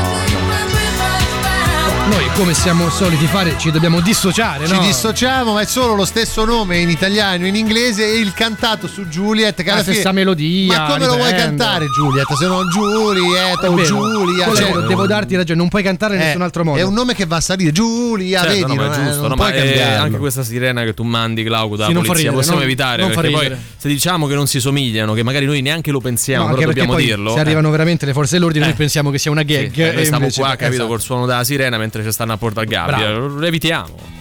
[2.09, 4.79] No, Come siamo soliti fare, ci dobbiamo dissociare, Ci no?
[4.79, 8.87] dissociamo, ma è solo lo stesso nome in italiano e in inglese e il cantato
[8.87, 9.55] su Juliet.
[9.57, 11.43] Che La alla fine- stessa melodia, Ma come lo vuoi riprende.
[11.63, 12.31] cantare, Juliet?
[12.33, 13.81] Se no, Juliet È o.
[13.83, 14.55] Giulia.
[14.55, 16.79] Cioè- devo, darti ragione, non puoi cantare in Eh, nessun altro modo.
[16.79, 17.73] È un nome che va a salire.
[17.73, 18.67] Giulia, Certo, vedi?
[18.67, 20.03] no, ma non è è- giusto, non no, puoi ma eh, cambiarlo.
[20.05, 23.01] anche questa sirena che tu mandi, Glauco, dalla Sì, polizia, ridere, possiamo non- evitare.
[23.01, 26.47] non perché poi se diciamo che non si somigliano, che magari noi neanche lo pensiamo,
[26.47, 27.33] No, però dobbiamo poi dirlo.
[27.33, 28.67] Se arrivano veramente le forze dell'ordine, Eh.
[28.69, 29.77] noi pensiamo che sia una gag.
[29.77, 33.11] eh, e stiamo qua, capito, col suono della sirena mentre ci stanno a Porta Gabbia.
[33.11, 34.18] Lo evitiamo.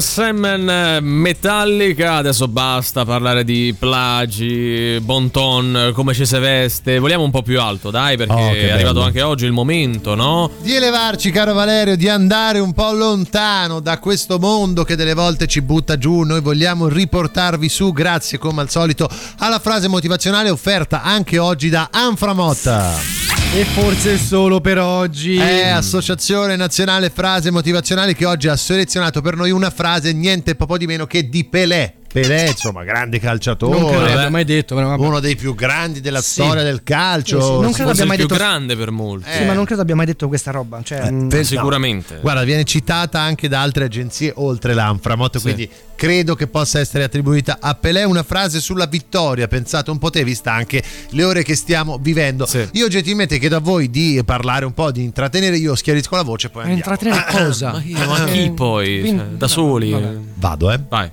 [0.00, 0.32] Semen
[0.62, 7.30] Semen Metallica, adesso basta parlare di plagi, bon ton, come ci si veste, vogliamo un
[7.30, 9.06] po' più alto dai perché Oh, è arrivato bello.
[9.06, 10.50] anche oggi il momento, no?
[10.62, 15.46] Di elevarci, caro Valerio, di andare un po' lontano da questo mondo che delle volte
[15.46, 16.22] ci butta giù.
[16.22, 21.88] Noi vogliamo riportarvi su, grazie come al solito, alla frase motivazionale offerta anche oggi da
[21.90, 23.21] Anframotta.
[23.54, 25.36] E forse solo per oggi.
[25.36, 30.78] È Associazione Nazionale Frase Motivazionali che oggi ha selezionato per noi una frase niente po'
[30.78, 31.96] di meno che di Pelé.
[32.12, 33.78] Pelé, insomma, grande calciatore.
[33.78, 34.14] Non credo Vabbè.
[34.14, 35.02] l'abbia mai detto, però vabbè.
[35.02, 36.42] Uno dei più grandi della Sì.
[36.42, 37.40] storia del calcio.
[37.40, 39.30] Sì, sì, non credo abbia il mai più detto grande per molti.
[39.30, 40.80] Sì, ma non credo abbia mai detto questa roba.
[40.82, 42.14] Cioè, mm, Per- Sicuramente.
[42.16, 42.20] no.
[42.20, 45.42] Guarda, viene citata anche da altre agenzie oltre l'Anframot, Sì.
[45.42, 49.48] quindi credo che possa essere attribuita a Pelé una frase sulla vittoria.
[49.48, 52.46] Pensate un po' te, vista anche le ore che stiamo vivendo.
[52.72, 55.56] Io gentilmente chiedo a voi di parlare un po', di intrattenere.
[55.56, 56.78] Io schiarisco la voce, poi andiamo.
[56.92, 57.72] intrattenere cosa?
[57.72, 59.00] Ma chi, ma chi poi?
[59.00, 59.96] quindi- Cioè, da soli.
[60.34, 60.80] Vado, eh.
[60.88, 61.10] Vai.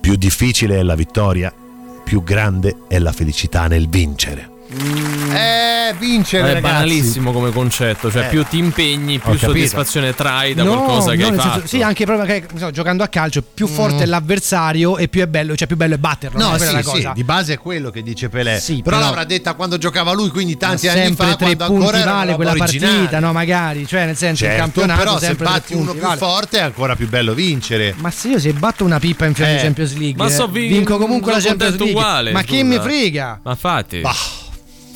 [0.00, 1.54] Più difficile è la vittoria,
[2.02, 4.49] più grande è la felicità nel vincere.
[4.72, 6.60] Eh, vincere, è ragazzi.
[6.72, 8.28] banalissimo come concetto, cioè Eh.
[8.28, 11.66] più ti impegni, più soddisfazione trai da no, qualcosa che no, hai nel senso- fatto.
[11.66, 15.26] sì, anche proprio che so, giocando a calcio, più forte è l'avversario e più è
[15.26, 16.38] bello, cioè più bello è batterlo.
[16.38, 17.12] No, è sì, sì, cosa.
[17.14, 18.60] di base è quello che dice Pelé.
[18.60, 21.64] Sì, però, però- l'avrà detta quando giocava lui, quindi tanti anni sempre fa, tre quando
[21.74, 22.94] punti ancora vale quella originale.
[22.94, 23.32] partita, no?
[23.32, 26.16] Magari, cioè nel senso il Certo, campionato però se batti uno più vale.
[26.16, 27.94] forte è ancora più bello vincere.
[27.98, 30.46] Ma se io se batto una pippa in finale Eh, di Champions League, ma so
[30.46, 31.90] vi- vinco comunque la Champions League.
[31.90, 32.64] uguale, ma chi scusa.
[32.64, 33.40] mi frega?
[33.42, 34.00] Ma infatti.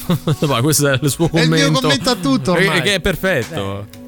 [0.46, 1.70] Ma questo è il suo È il commento.
[1.70, 2.78] mio commento a tutto ormai.
[2.78, 3.60] Eh, Che è perfetto.
[3.60, 4.03] We're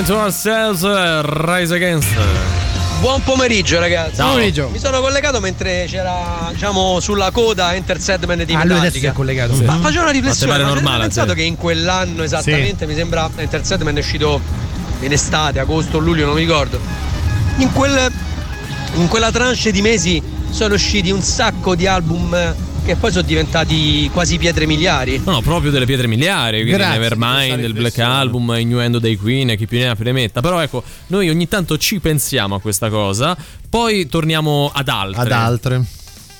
[0.00, 2.08] Talking to ourselves, Rise Against.
[3.00, 4.14] Buon pomeriggio ragazzi.
[4.16, 4.24] Ciao.
[4.24, 4.68] Buon pomeriggio.
[4.70, 8.98] Mi sono collegato mentre c'era, diciamo, sulla coda Enter Sandman di Ah, lui Metallica.
[8.98, 9.52] si è collegato.
[9.62, 9.80] Ma Sì.
[9.82, 11.36] facevo una riflessione, Ma ma normale, pensato sì.
[11.36, 14.40] che in quell'anno esattamente, mi sembra Enter Sandman è uscito
[15.00, 16.80] in estate, agosto, luglio, non mi ricordo.
[17.56, 18.10] In, quel,
[18.94, 22.54] in quella tranche di mesi sono usciti un sacco di album eh,
[22.84, 25.20] che poi sono diventati quasi pietre miliari.
[25.24, 29.16] No, no, proprio delle pietre miliari, quindi Grazie di Nevermind, il Black Album, Innuendo dei
[29.16, 30.40] Queen, chi più ne ha più ne metta.
[30.40, 33.36] Però ecco, noi ogni tanto ci pensiamo a questa cosa,
[33.68, 35.20] poi torniamo ad altre.
[35.22, 35.82] Ad altre.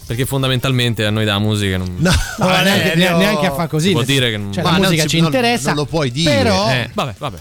[0.07, 1.95] Perché fondamentalmente a noi della musica non...
[1.99, 3.17] No, No, neanche, Valerio.
[3.17, 3.89] neanche a far così.
[3.89, 5.69] Si può dire che non- cioè, la non musica si- ci non- interessa.
[5.69, 6.35] non lo puoi dire.
[6.35, 7.39] Però, Eh, vabbè, vabbè.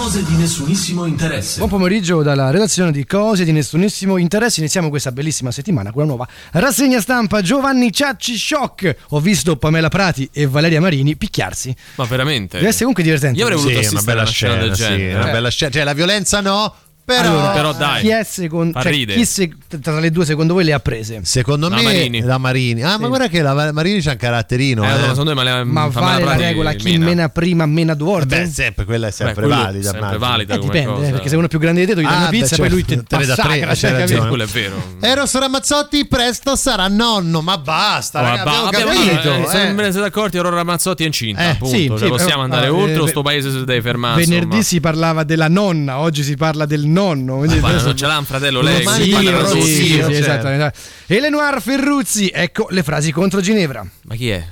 [0.00, 1.58] Cose di nessunissimo interesse.
[1.58, 4.60] Buon pomeriggio dalla redazione di Cose di nessunissimo interesse.
[4.60, 8.96] Iniziamo questa bellissima settimana con la nuova rassegna stampa Giovanni Ciacci Shock.
[9.10, 11.76] Ho visto Pamela Prati e Valeria Marini picchiarsi.
[11.96, 12.56] Ma veramente?
[12.56, 13.38] Deve essere comunque divertente.
[13.38, 15.14] Io avrei voluto Sì, una assistere a bella una scena del scena, sì, genere.
[15.18, 15.32] una Eh.
[15.32, 15.70] bella scena.
[15.70, 16.74] Cioè, la violenza no,
[17.04, 18.00] però, Allora, Però dai.
[18.02, 19.50] Chi, è secondo, cioè, chi se-
[19.80, 21.20] tra le due secondo voi le ha prese?
[21.24, 22.20] secondo La me Marini.
[22.20, 22.82] la Marini.
[22.82, 24.82] Ah, ma guarda che la Marini c'ha un caratterino.
[24.84, 24.90] Eh, eh.
[24.90, 27.04] allora, secondo me, ma, le- Ma vale la regola chi mena.
[27.06, 28.40] mena prima mena due volte?
[28.42, 29.90] Beh, sempre, quella è sempre Beh, valida.
[29.90, 31.06] sempre valida Eh, come dipende, cosa.
[31.06, 32.38] eh, perché se uno è più grande di te, tu gli dai Ah, una beh,
[32.38, 34.26] pizza e poi certo, lui ti te ne dà tre, cioè, capito?
[34.28, 34.82] Quello è vero.
[35.00, 39.34] Eros Ramazzotti presto sarà nonno, ma basta, Oh, raga, abbiamo- abbiamo capito.
[39.34, 39.66] eh, se eh.
[39.66, 41.40] non ve ne siete accorti, Aurora Ramazzotti è incinta.
[41.42, 41.74] Eh, appunto.
[41.76, 42.94] sì, Cioè, sì, possiamo andare ah, oltre.
[42.94, 44.24] eh, o sto paese si deve fermare.
[44.24, 47.38] Venerdì si parlava della nonna, oggi si parla del nonno.
[47.38, 48.78] quindi Ma adesso- non ce l'ha un fratello lei.
[48.78, 50.10] Sì, da sì, così, sì, cioè.
[50.10, 50.72] esattamente.
[51.06, 53.84] Elenoir Ferruzzi, ecco le frasi contro Ginevra.
[54.04, 54.44] Ma chi è?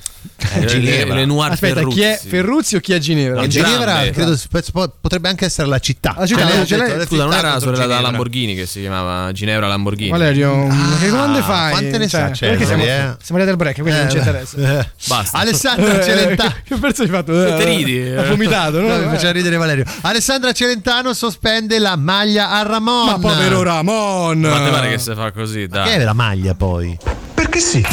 [0.54, 1.14] Eh, Ginevra.
[1.14, 1.96] Le, le Noir Aspetta, Ferruzzi.
[1.96, 3.40] chi è Ferruzzi o chi è Ginevra?
[3.40, 4.36] No, Ginevra credo
[4.72, 6.14] po- potrebbe anche essere la città.
[6.16, 8.00] La città, Cioè, detto, le Scusa, non città era la sorella Ginevra.
[8.00, 10.10] Lamborghini che si chiamava Ginevra Lamborghini.
[10.10, 10.66] Valerio,
[11.00, 11.70] che domande fai?
[11.72, 13.16] quante ne sa perché Cesare, siamo, eh?
[13.22, 14.56] siamo arrivati al break, quindi non ci Eh, interessa.
[14.80, 14.90] eh.
[15.06, 15.38] Basta.
[15.38, 16.54] Alessandra Eh, Celentano.
[16.64, 17.32] Che pezzo hai fatto?
[17.32, 18.00] Te ridi?
[18.08, 18.88] Ha vomitato, no?
[18.88, 19.84] No, mi faceva ridere Valerio.
[20.02, 23.06] Alessandra Celentano sospende la maglia a Ramon.
[23.06, 24.38] Ma povero Ramon!
[24.40, 25.88] Ma te pare che si fa così, dai.
[25.88, 26.96] Che è la maglia poi?
[27.34, 27.84] Perché sì?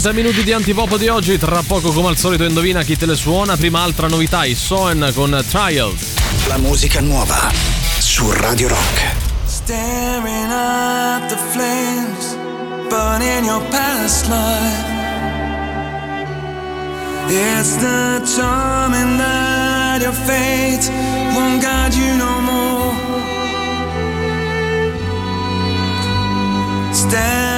[0.00, 1.36] 30 minuti di antipop di oggi.
[1.38, 3.56] Tra poco, come al solito, indovina chi te le suona.
[3.56, 6.14] Prima altra novità, i Soen con Trials.
[6.46, 7.50] La musica nuova
[7.98, 9.16] su Radio Rock.
[9.44, 12.36] Staring at the flames
[12.88, 14.86] burning your past life.
[17.28, 20.88] It's the charming that your fate
[21.34, 22.94] won't guide you no more.
[26.92, 27.57] Standing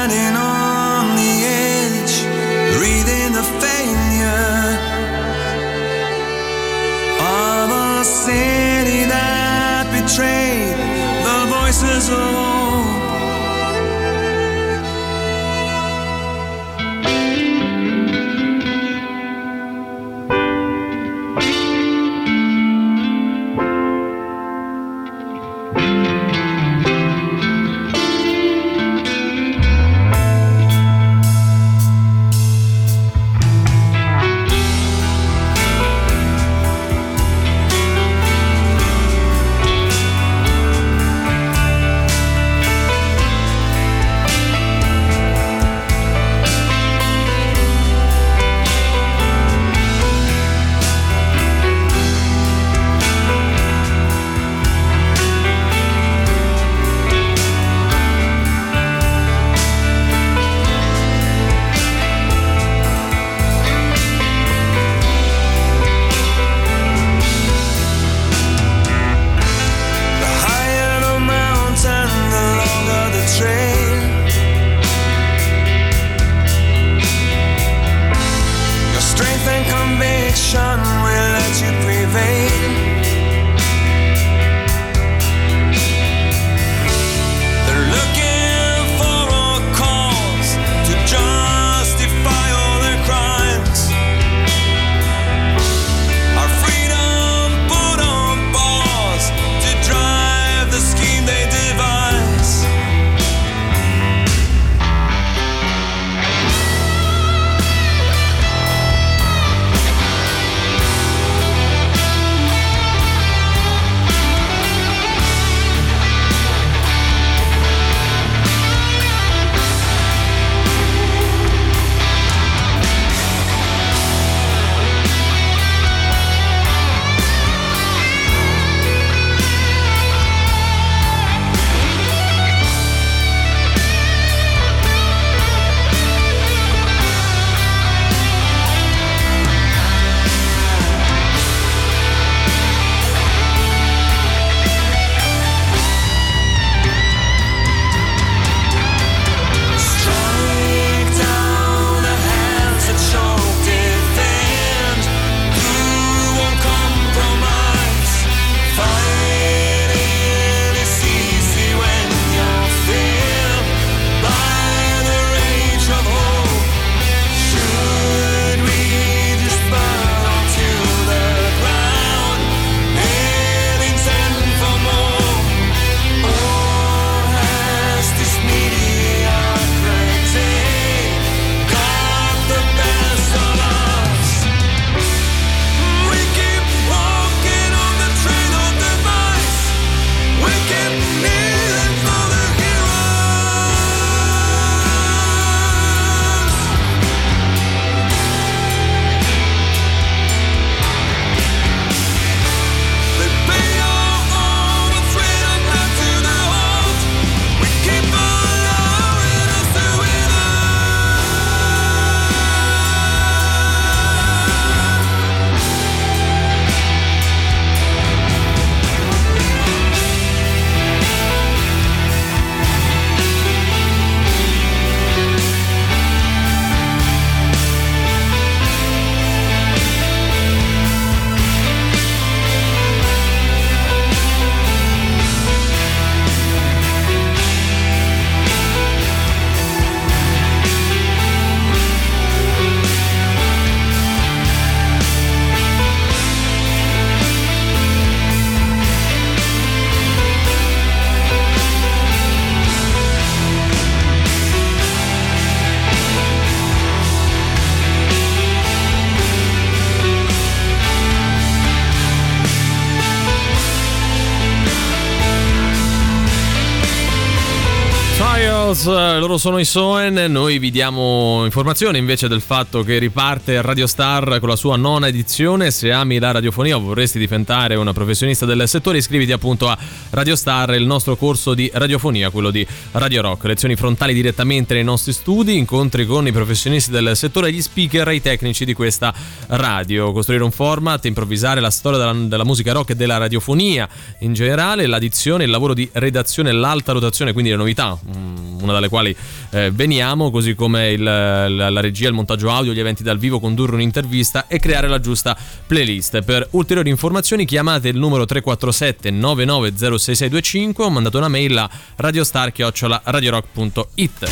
[269.30, 274.40] loro sono i Soen, noi vi diamo informazioni invece del fatto che riparte Radio Star
[274.40, 278.66] con la sua nona edizione, se ami la radiofonia o vorresti diventare una professionista del
[278.66, 279.78] settore iscriviti appunto a
[280.10, 284.82] Radio Star, il nostro corso di radiofonia, quello di Radio Rock, lezioni frontali direttamente nei
[284.82, 289.14] nostri studi, incontri con i professionisti del settore, gli speaker e i tecnici di questa
[289.46, 293.88] radio, costruire un format, improvvisare la storia della, della musica rock e della radiofonia
[294.20, 298.88] in generale, l'addizione, il lavoro di redazione, l'alta rotazione, quindi le novità, mm, una dalle
[298.88, 299.16] quali
[299.50, 303.40] eh, veniamo, così come il- la, la regia, il montaggio audio, gli eventi dal vivo,
[303.40, 305.36] condurre un'intervista e creare la giusta
[305.66, 306.22] playlist.
[306.22, 314.28] Per ulteriori informazioni chiamate il numero 347 990625 o mandate una mail a radiostar@radiorock.it.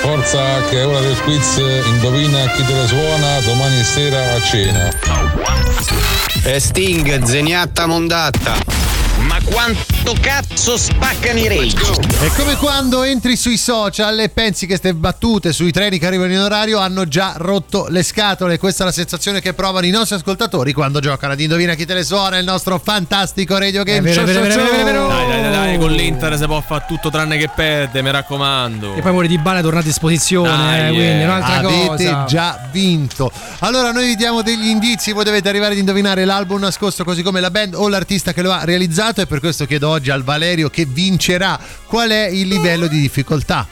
[0.00, 1.56] Forza che è ora del quiz,
[1.86, 4.90] indovina chi te la suona domani sera a cena.
[6.44, 8.87] E Sting, zeniatta mondatta.
[9.18, 11.76] Ma quanto cazzo spaccano i rage?
[12.20, 16.32] È come quando entri sui social e pensi che queste battute sui treni che arrivano
[16.32, 18.58] in orario hanno già rotto le scatole.
[18.58, 21.94] Questa è la sensazione che provano i nostri ascoltatori quando giocano ad Indovina chi te
[21.94, 24.00] le suona, il nostro fantastico radio game.
[24.02, 24.84] Vero, show, vero, show, vero, show.
[24.84, 25.08] vero.
[25.08, 28.94] Dai, dai, dai, con l'Inter si può fare tutto tranne che perde, mi raccomando.
[28.94, 31.24] E poi Mori di Bala è tornato a disposizione, Dai, eh, quindi eh.
[31.24, 32.24] un'altra Avete cosa.
[32.26, 33.32] già vinto.
[33.60, 35.12] Allora, noi vi diamo degli indizi.
[35.12, 38.52] Voi dovete arrivare ad indovinare l'album nascosto, così come la band o l'artista che lo
[38.52, 39.06] ha realizzato.
[39.16, 41.58] E per questo chiedo oggi al Valerio che vincerà.
[41.86, 43.66] Qual è il livello di difficoltà?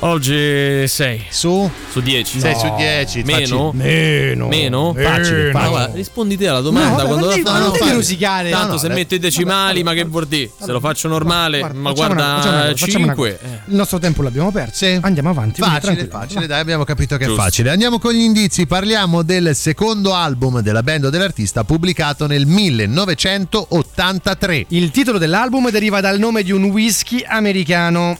[0.00, 2.38] Oggi 6 su su 10.
[2.38, 3.72] Sei su 10, Meno?
[3.72, 4.46] Meno.
[4.48, 4.92] Meno?
[4.94, 5.70] Facile, facile.
[5.70, 7.70] guarda, rispondi te alla domanda No, quando non la fanno.
[7.70, 7.94] devi fai.
[7.94, 8.50] rosicare.
[8.50, 8.92] Tanto No, no, se eh.
[8.92, 10.50] metto i decimali, ma che vuol dire?
[10.62, 13.16] Se lo faccio normale, ma guarda una cosa, facciamo una 5.
[13.38, 13.38] cosa.
[13.68, 14.84] Il nostro tempo l'abbiamo perso.
[15.00, 15.62] Andiamo avanti.
[15.62, 17.42] Facile, facile, dai, abbiamo capito che è Giusto.
[17.42, 17.70] facile.
[17.70, 18.66] Andiamo con gli indizi.
[18.66, 24.66] Parliamo del secondo album della band o dell'artista pubblicato nel 1983.
[24.68, 28.18] Il titolo dell'album deriva dal nome di un whisky americano.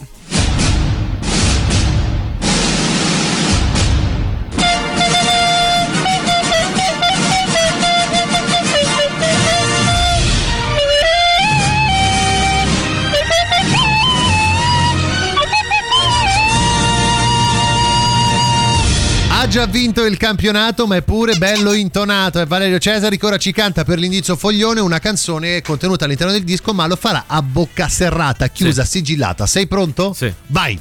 [19.57, 22.39] Già vinto il campionato, ma è pure bello intonato.
[22.39, 26.45] È Valerio Cesari che ora ci canta per l'indizio foglione una canzone contenuta all'interno del
[26.45, 29.47] disco, ma lo farà a bocca serrata, chiusa, sigillata.
[29.47, 30.13] Sei pronto?
[30.13, 30.31] Sì.
[30.49, 30.79] Vai.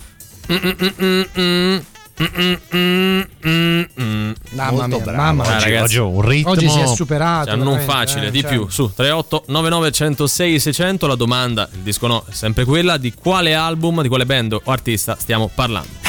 [4.51, 5.17] Mamma Molto mia, bravo.
[5.21, 5.59] mamma Ah, mia.
[5.59, 5.83] ragazzi.
[5.83, 6.51] Oggi ho un ritmo.
[6.51, 7.51] Oggi si è superato.
[7.51, 8.49] Cioè, non facile, eh, di cioè.
[8.49, 8.67] più.
[8.69, 13.53] Su 38 99 106 600 la domanda, il disco no, è sempre quella di quale
[13.55, 16.04] album, di quale band o artista stiamo parlando.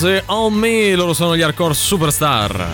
[0.00, 2.66] Dance on Me, loro sono gli hardcore superstar.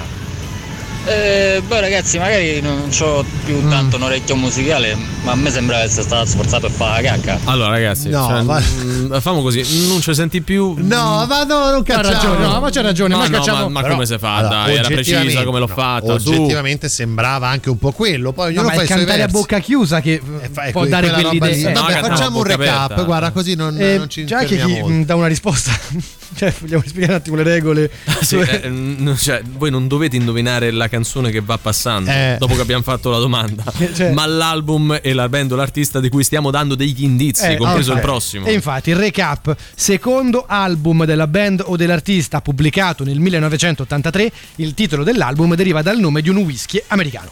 [1.08, 3.70] Eh, beh ragazzi, magari non ho più Mm.
[3.70, 7.38] tanto un orecchio musicale, ma a me sembrava essere stato sforzato per fare la cacca.
[7.44, 10.74] Allora ragazzi, No, cioè, ma- mm, facciamo così, non ci senti più...
[10.78, 12.10] No, ma no, non Ha cacciamo.
[12.12, 14.34] ragione, no, ma c'è ragione, Ma ma no, cacciamo- ma, ma Però, come si fa?
[14.36, 16.12] allora, Dai, era precisa come l'ho no, fatta.
[16.12, 18.32] Oggettivamente sembrava anche un po' quello.
[18.32, 19.40] Poi No, ognuno ma fa è i suoi cantare a versi.
[19.40, 20.20] bocca chiusa che
[20.52, 21.72] Fai può que- dare quell'idea.
[21.72, 23.02] Vabbè, No, facciamo un recap, aperta.
[23.04, 25.70] guarda, così non, Eh, non ci già che chi dà una risposta,
[26.36, 27.90] cioè vogliamo spiegare un attimo le regole.
[28.20, 32.36] Sì, eh, n- cioè, voi non dovete indovinare la canzone che va passando Eh.
[32.38, 33.64] dopo che abbiamo fatto la domanda,
[33.94, 37.56] Cioè- ma l'album e la band o l'artista di cui stiamo dando degli indizi, Eh,
[37.56, 37.96] compreso ok.
[37.96, 38.46] il prossimo.
[38.46, 45.02] E infatti il recap, secondo album della band o dell'artista pubblicato nel 1983, il titolo
[45.04, 47.30] dell'album deriva dal nome di un whisky americano.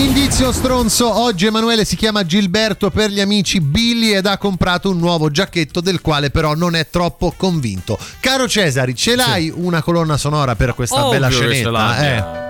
[0.00, 4.98] Indizio stronzo, oggi Emanuele si chiama Gilberto per gli amici Billy ed ha comprato un
[4.98, 7.98] nuovo giacchetto del quale però non è troppo convinto.
[8.18, 12.46] Caro Cesari, ce l'hai una colonna sonora per questa Ovvio bella scenetta?
[12.46, 12.49] Eh.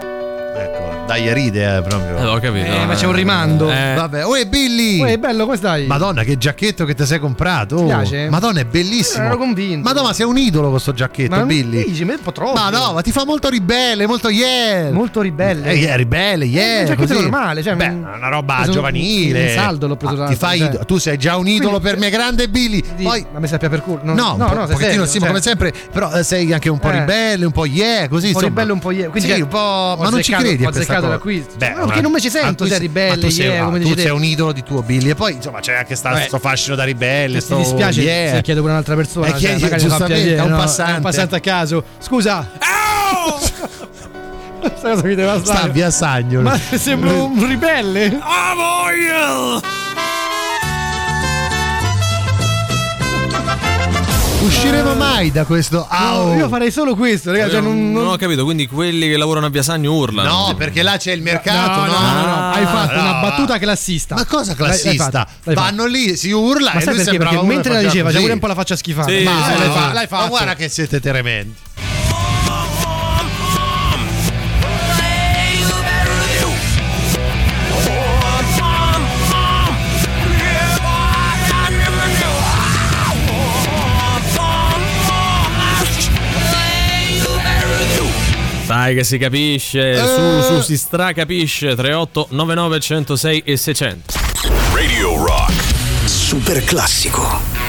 [1.11, 2.19] Dai ride eh, proprio.
[2.19, 2.67] Eh, ho capito.
[2.73, 3.69] Eh, ma c'è un rimando.
[3.69, 5.01] Eh, Vabbè, uè Billy!
[5.01, 5.87] Uè, bello, come stai?
[5.87, 7.75] Madonna, che giacchetto che ti sei comprato!
[7.75, 7.87] Ti oh.
[7.87, 8.29] piace?
[8.31, 9.25] Madonna, è bellissimo!
[9.25, 9.89] Ero convinto.
[9.89, 11.87] Madonna, sei un idolo questo giacchetto, Ma Billy.
[11.87, 12.53] dici, ma è un po' troppo.
[12.53, 14.93] Ma no, ma ti fa molto ribelle, molto yeah!
[14.93, 15.67] Molto ribelle.
[15.71, 16.81] Eh, yeah, ribelle, yeah!
[16.83, 17.21] un giacchetto così.
[17.23, 19.43] normale, cioè, Beh, un- una roba giovanile.
[19.43, 20.69] un saldo l'ho preso Ah, ti fai cioè.
[20.69, 22.85] idolo- Tu sei già un idolo Quindi- per me, grande Billy.
[22.95, 23.99] Di- Poi ma mi sappia per culo.
[24.05, 26.13] No, No, no, un no, po- sei pochettino serio, sì, ma cioè, come sempre, però
[26.13, 26.99] eh, sei anche un po' Eh.
[27.01, 29.09] ribelle, un po' yeah, così Un po' ribelle, un po' yeah.
[29.09, 31.45] Quindi sì, un po', ma non ci credi a questa da qui.
[31.57, 33.81] Beh, Ma perché non mi ci sento, sei sei- ribelle, tu sei, yeah, ah, come
[33.81, 36.27] tu sei un idolo di tuo Billy e poi insomma c'è anche sta, Vabbè.
[36.27, 38.35] sto fascino da ribelle, Ti sto dispiace yeah.
[38.35, 39.27] se chiedo per un'altra persona.
[39.27, 40.57] Eh, cioè, chiedi, mi giustamente, piacere, a un no?
[40.57, 40.93] passante.
[40.93, 41.85] È un passante a caso.
[41.99, 42.51] Scusa.
[44.61, 45.71] Questa cosa mi deve Sta stare.
[45.73, 46.43] via Sagnolo.
[46.51, 48.19] Ma sembro un ribelle.
[48.21, 49.80] Ah, voglia!
[54.43, 56.29] Usciremo mai da questo au.
[56.29, 57.51] No, io farei solo questo, ragazzi.
[57.53, 60.47] Cioè, non, non non- ho capito, quindi quelli che lavorano a Biasagno urlano.
[60.49, 61.93] No, perché là c'è il mercato, No, no?
[61.93, 63.01] no, no, no, hai fatto no.
[63.03, 64.15] una battuta classista.
[64.15, 65.11] Ma cosa L'hai- l'hai classista?
[65.45, 65.61] l'hai fatta.
[65.61, 67.19] Vanno lì, si urla Ma e sai lui perché?
[67.19, 68.21] Perché mentre la diceva, c'è così.
[68.21, 69.09] pure un po' la faccia schifata.
[69.11, 70.29] Sì, ma sì, l'hai, fa- l'hai Ma fatto.
[70.29, 71.55] guarda che siete tremendi.
[88.71, 91.75] Dai che si capisce, su, su, si stracapisce.
[91.75, 94.15] 38 99 106 e 600.
[94.73, 95.53] Radio Rock.
[96.05, 97.60] Super classico.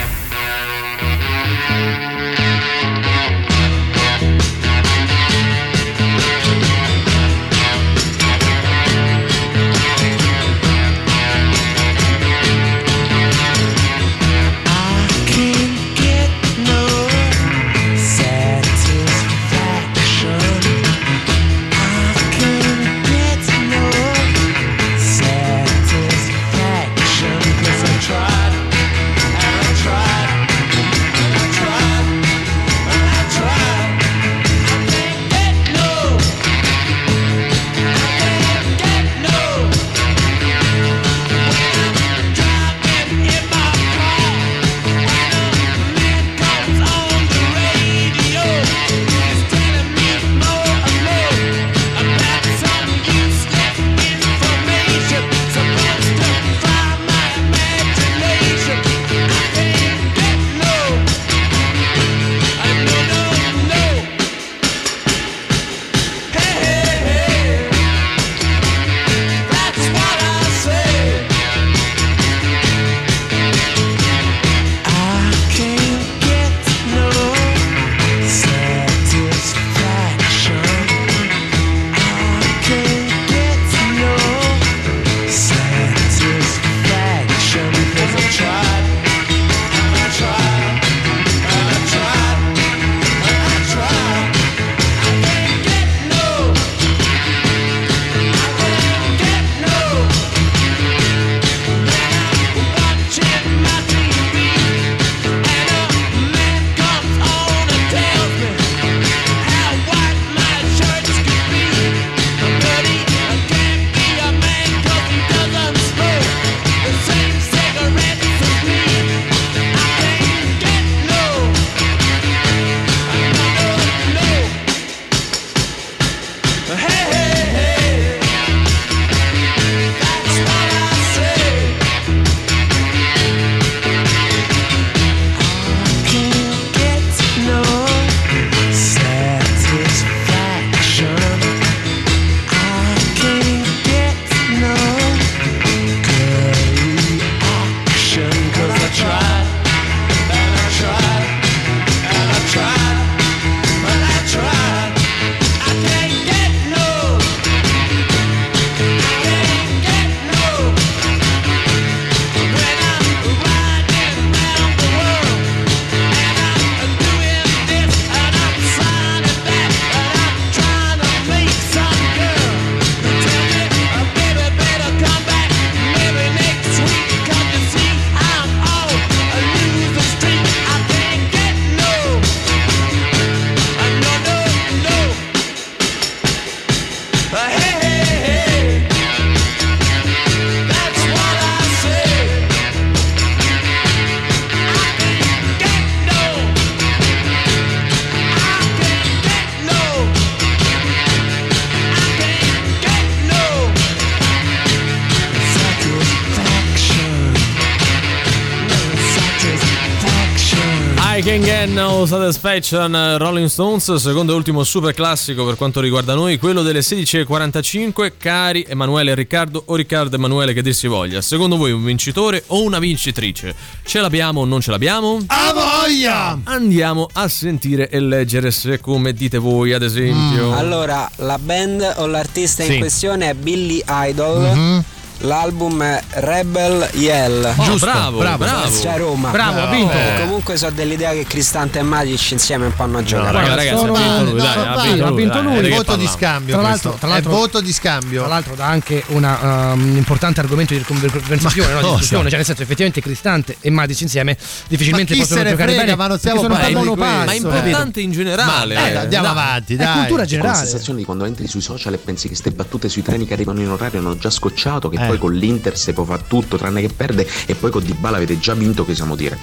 [212.46, 218.14] Satisfaction Rolling Stones, secondo e ultimo super classico per quanto riguarda noi, quello delle 16.45.
[218.18, 221.84] Cari Emanuele e Riccardo, o Riccardo e Emanuele che dir si voglia, secondo voi un
[221.84, 223.54] vincitore o una vincitrice?
[223.84, 225.20] Ce l'abbiamo o non ce l'abbiamo?
[225.28, 226.40] A voglia!
[226.46, 230.56] Andiamo a sentire e leggere se come dite voi, ad esempio.
[230.58, 232.74] Allora, la band o l'artista Sì.
[232.74, 234.42] in questione è Billy Idol.
[234.58, 234.84] Mhm.
[235.22, 237.54] L'album è Rebel Yell.
[237.56, 238.38] Oh, Giusto, bravo, bravo.
[238.44, 238.80] bravo.
[238.80, 239.30] C'è Roma.
[239.30, 239.94] Bravo, ha vinto.
[239.94, 243.32] Eh, Comunque so dell'idea che Cristante e Magic insieme un po' hanno giocato.
[243.38, 245.62] raga, ragazzi, ha vinto lui, dai, ha vinto ha lui, vinto dai, lui.
[245.62, 248.66] che voto di scambio Tra l'altro, tra l'altro- è voto di scambio Tra l'altro dà
[248.66, 251.82] anche una, um, un importante argomento di conversazione, no?
[251.82, 254.36] di discussione, cioè nel senso effettivamente Cristante e Madic insieme
[254.68, 258.74] difficilmente possono giocare frega, bene ma non stiamo parlando Ma è importante in generale.
[258.76, 259.98] Ma, eh, andiamo avanti, dai.
[260.00, 260.58] cultura Ho generale.
[260.58, 263.34] la sensazione di quando entri sui social e pensi che ste battute sui treni che
[263.34, 265.08] arrivano in orario hanno già scocciato, che Eh.
[265.12, 268.40] Poi con l'Inter se può fare tutto tranne che perde e poi con Dybala avete
[268.40, 269.38] già vinto che siamo dire.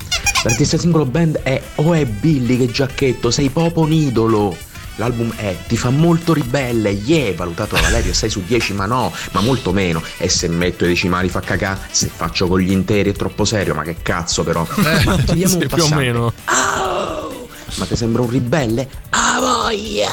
[0.45, 4.57] L'artista singolo band è O è Billy che giacchetto, sei proprio un idolo.
[4.97, 9.13] L'album è Ti fa molto ribelle, yeah, valutato da Valerio 6 su 10, ma no,
[9.33, 10.03] ma molto meno.
[10.17, 13.75] E se metto i decimali fa cacà, se faccio con gli interi è troppo serio,
[13.75, 14.67] ma che cazzo però.
[15.05, 16.33] ma chiediamo sì, un più o meno.
[16.47, 18.89] Ma ti sembra un ribelle?
[19.11, 20.11] Ah voglia!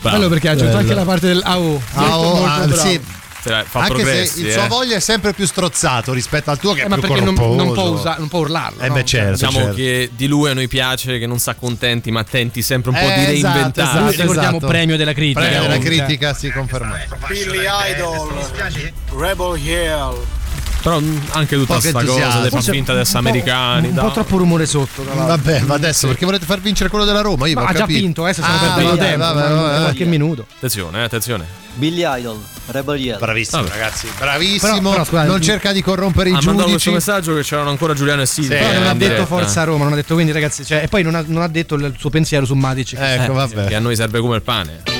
[0.00, 0.82] Bello perché ha aggiunto Bello.
[0.82, 1.42] anche la parte del.
[1.44, 3.00] Ah, oh, Molto ah, sì.
[3.50, 4.52] Cioè, fa Anche progressi, se il eh.
[4.52, 7.22] suo voglia è sempre più strozzato rispetto al tuo che è Eh, ma più perché
[7.24, 8.80] non, non può usa- non può urlarlo.
[8.82, 8.94] Eh no?
[8.94, 9.74] beh certo, Diciamo certo.
[9.74, 13.02] che di lui a noi piace che non sa contenti, ma attenti sempre un po'
[13.02, 13.88] Eh, di esatto, reinventare.
[13.88, 14.66] esatto, ricordiamo esatto.
[14.72, 15.40] premio della critica.
[15.40, 16.96] Premio della critica si conferma.
[17.28, 18.32] Billy Idol,
[19.16, 20.16] Rebel Yell.
[20.82, 21.00] Però
[21.30, 22.34] anche tutta Poco sta cosa entusiasmo.
[22.42, 23.88] di far Forse finta di essere Un po'- americani.
[23.88, 24.04] Un dai.
[24.04, 25.02] po' troppo rumore sotto.
[25.02, 27.46] Vabbè, ma adesso perché volete far vincere quello della Roma?
[27.48, 28.00] Io Ma ho ha già capito.
[28.00, 29.24] vinto, adesso stiamo Ah, perdendo vabbè, tempo.
[29.24, 29.80] vabbè, vabbè.
[29.80, 30.46] Qualche minuto.
[30.56, 31.46] Attenzione, eh, attenzione.
[31.74, 33.18] Billy Idol, Rebel Yell.
[33.18, 33.74] Bravissimo Vabbè.
[33.74, 34.78] ragazzi, bravissimo.
[34.78, 36.90] Però- però, scusate, non cerca di corrompere i Ha mandato questo giudici.
[36.90, 38.58] messaggio che c'erano ancora Giuliano e Silvia.
[38.58, 39.26] Però non eh, ha in detto diretta.
[39.26, 41.74] Forza Roma, non ha detto quindi ragazzi, cioè, e poi non ha, non ha detto
[41.74, 42.94] il suo pensiero su Matic.
[42.96, 43.66] Ecco, Eh, vabbè.
[43.66, 44.93] Che a noi serve come il pane.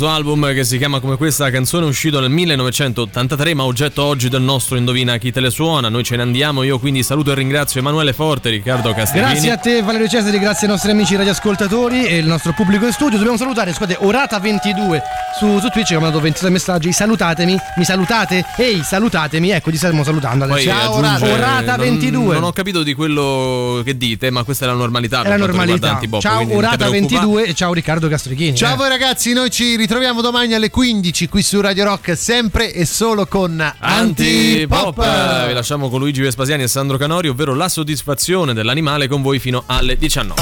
[0.00, 4.40] Questo album che si chiama come questa canzone uscito nel 1983 ma oggetto oggi del
[4.40, 7.80] nostro Indovina chi te le suona noi ce ne andiamo io quindi saluto e ringrazio
[7.80, 12.16] Emanuele Forte Riccardo Castellini Grazie a te Valerio Cesari, grazie ai nostri amici radioascoltatori e
[12.16, 13.18] il nostro pubblico in studio.
[13.18, 15.02] Dobbiamo salutare, scusate, Orata22
[15.38, 16.92] su, su Twitch che mi ha mandato 23 messaggi.
[16.92, 18.42] Salutatemi, mi salutate?
[18.56, 20.46] Ehi, salutatemi, ecco, ti stiamo salutando.
[20.46, 20.94] Poi Adesso.
[20.94, 22.10] aggiunge, Orata22.
[22.10, 25.36] non, non ho capito di quello che dite ma questa è la normalità È la
[25.36, 26.00] normalità.
[26.20, 26.88] Ciao preoccupare.
[26.88, 28.56] Orata22 e ciao Riccardo Castrichini.
[28.56, 28.76] Ciao eh.
[28.78, 29.88] voi ragazzi, noi ci ritroviamo
[30.20, 35.46] domani alle 15 qui su Radio Rock, sempre e solo con Antipop Antipop.
[35.48, 39.64] vi lasciamo con Luigi Vespasiani e Sandro Canori ovvero la soddisfazione dell'animale con voi fino
[39.66, 40.40] alle 19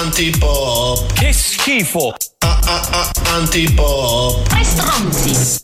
[0.00, 1.12] Antipop.
[1.12, 2.14] Che schifo.
[3.32, 4.46] Antipop.
[4.48, 5.60] Tre stronzi.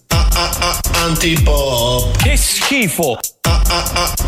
[1.04, 2.16] Antipop.
[2.16, 3.18] Che schifo.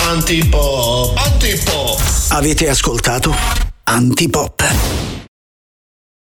[0.09, 1.16] Antipop.
[1.16, 2.01] Antipop.
[2.28, 3.34] Avete ascoltato
[3.84, 4.99] Antipop.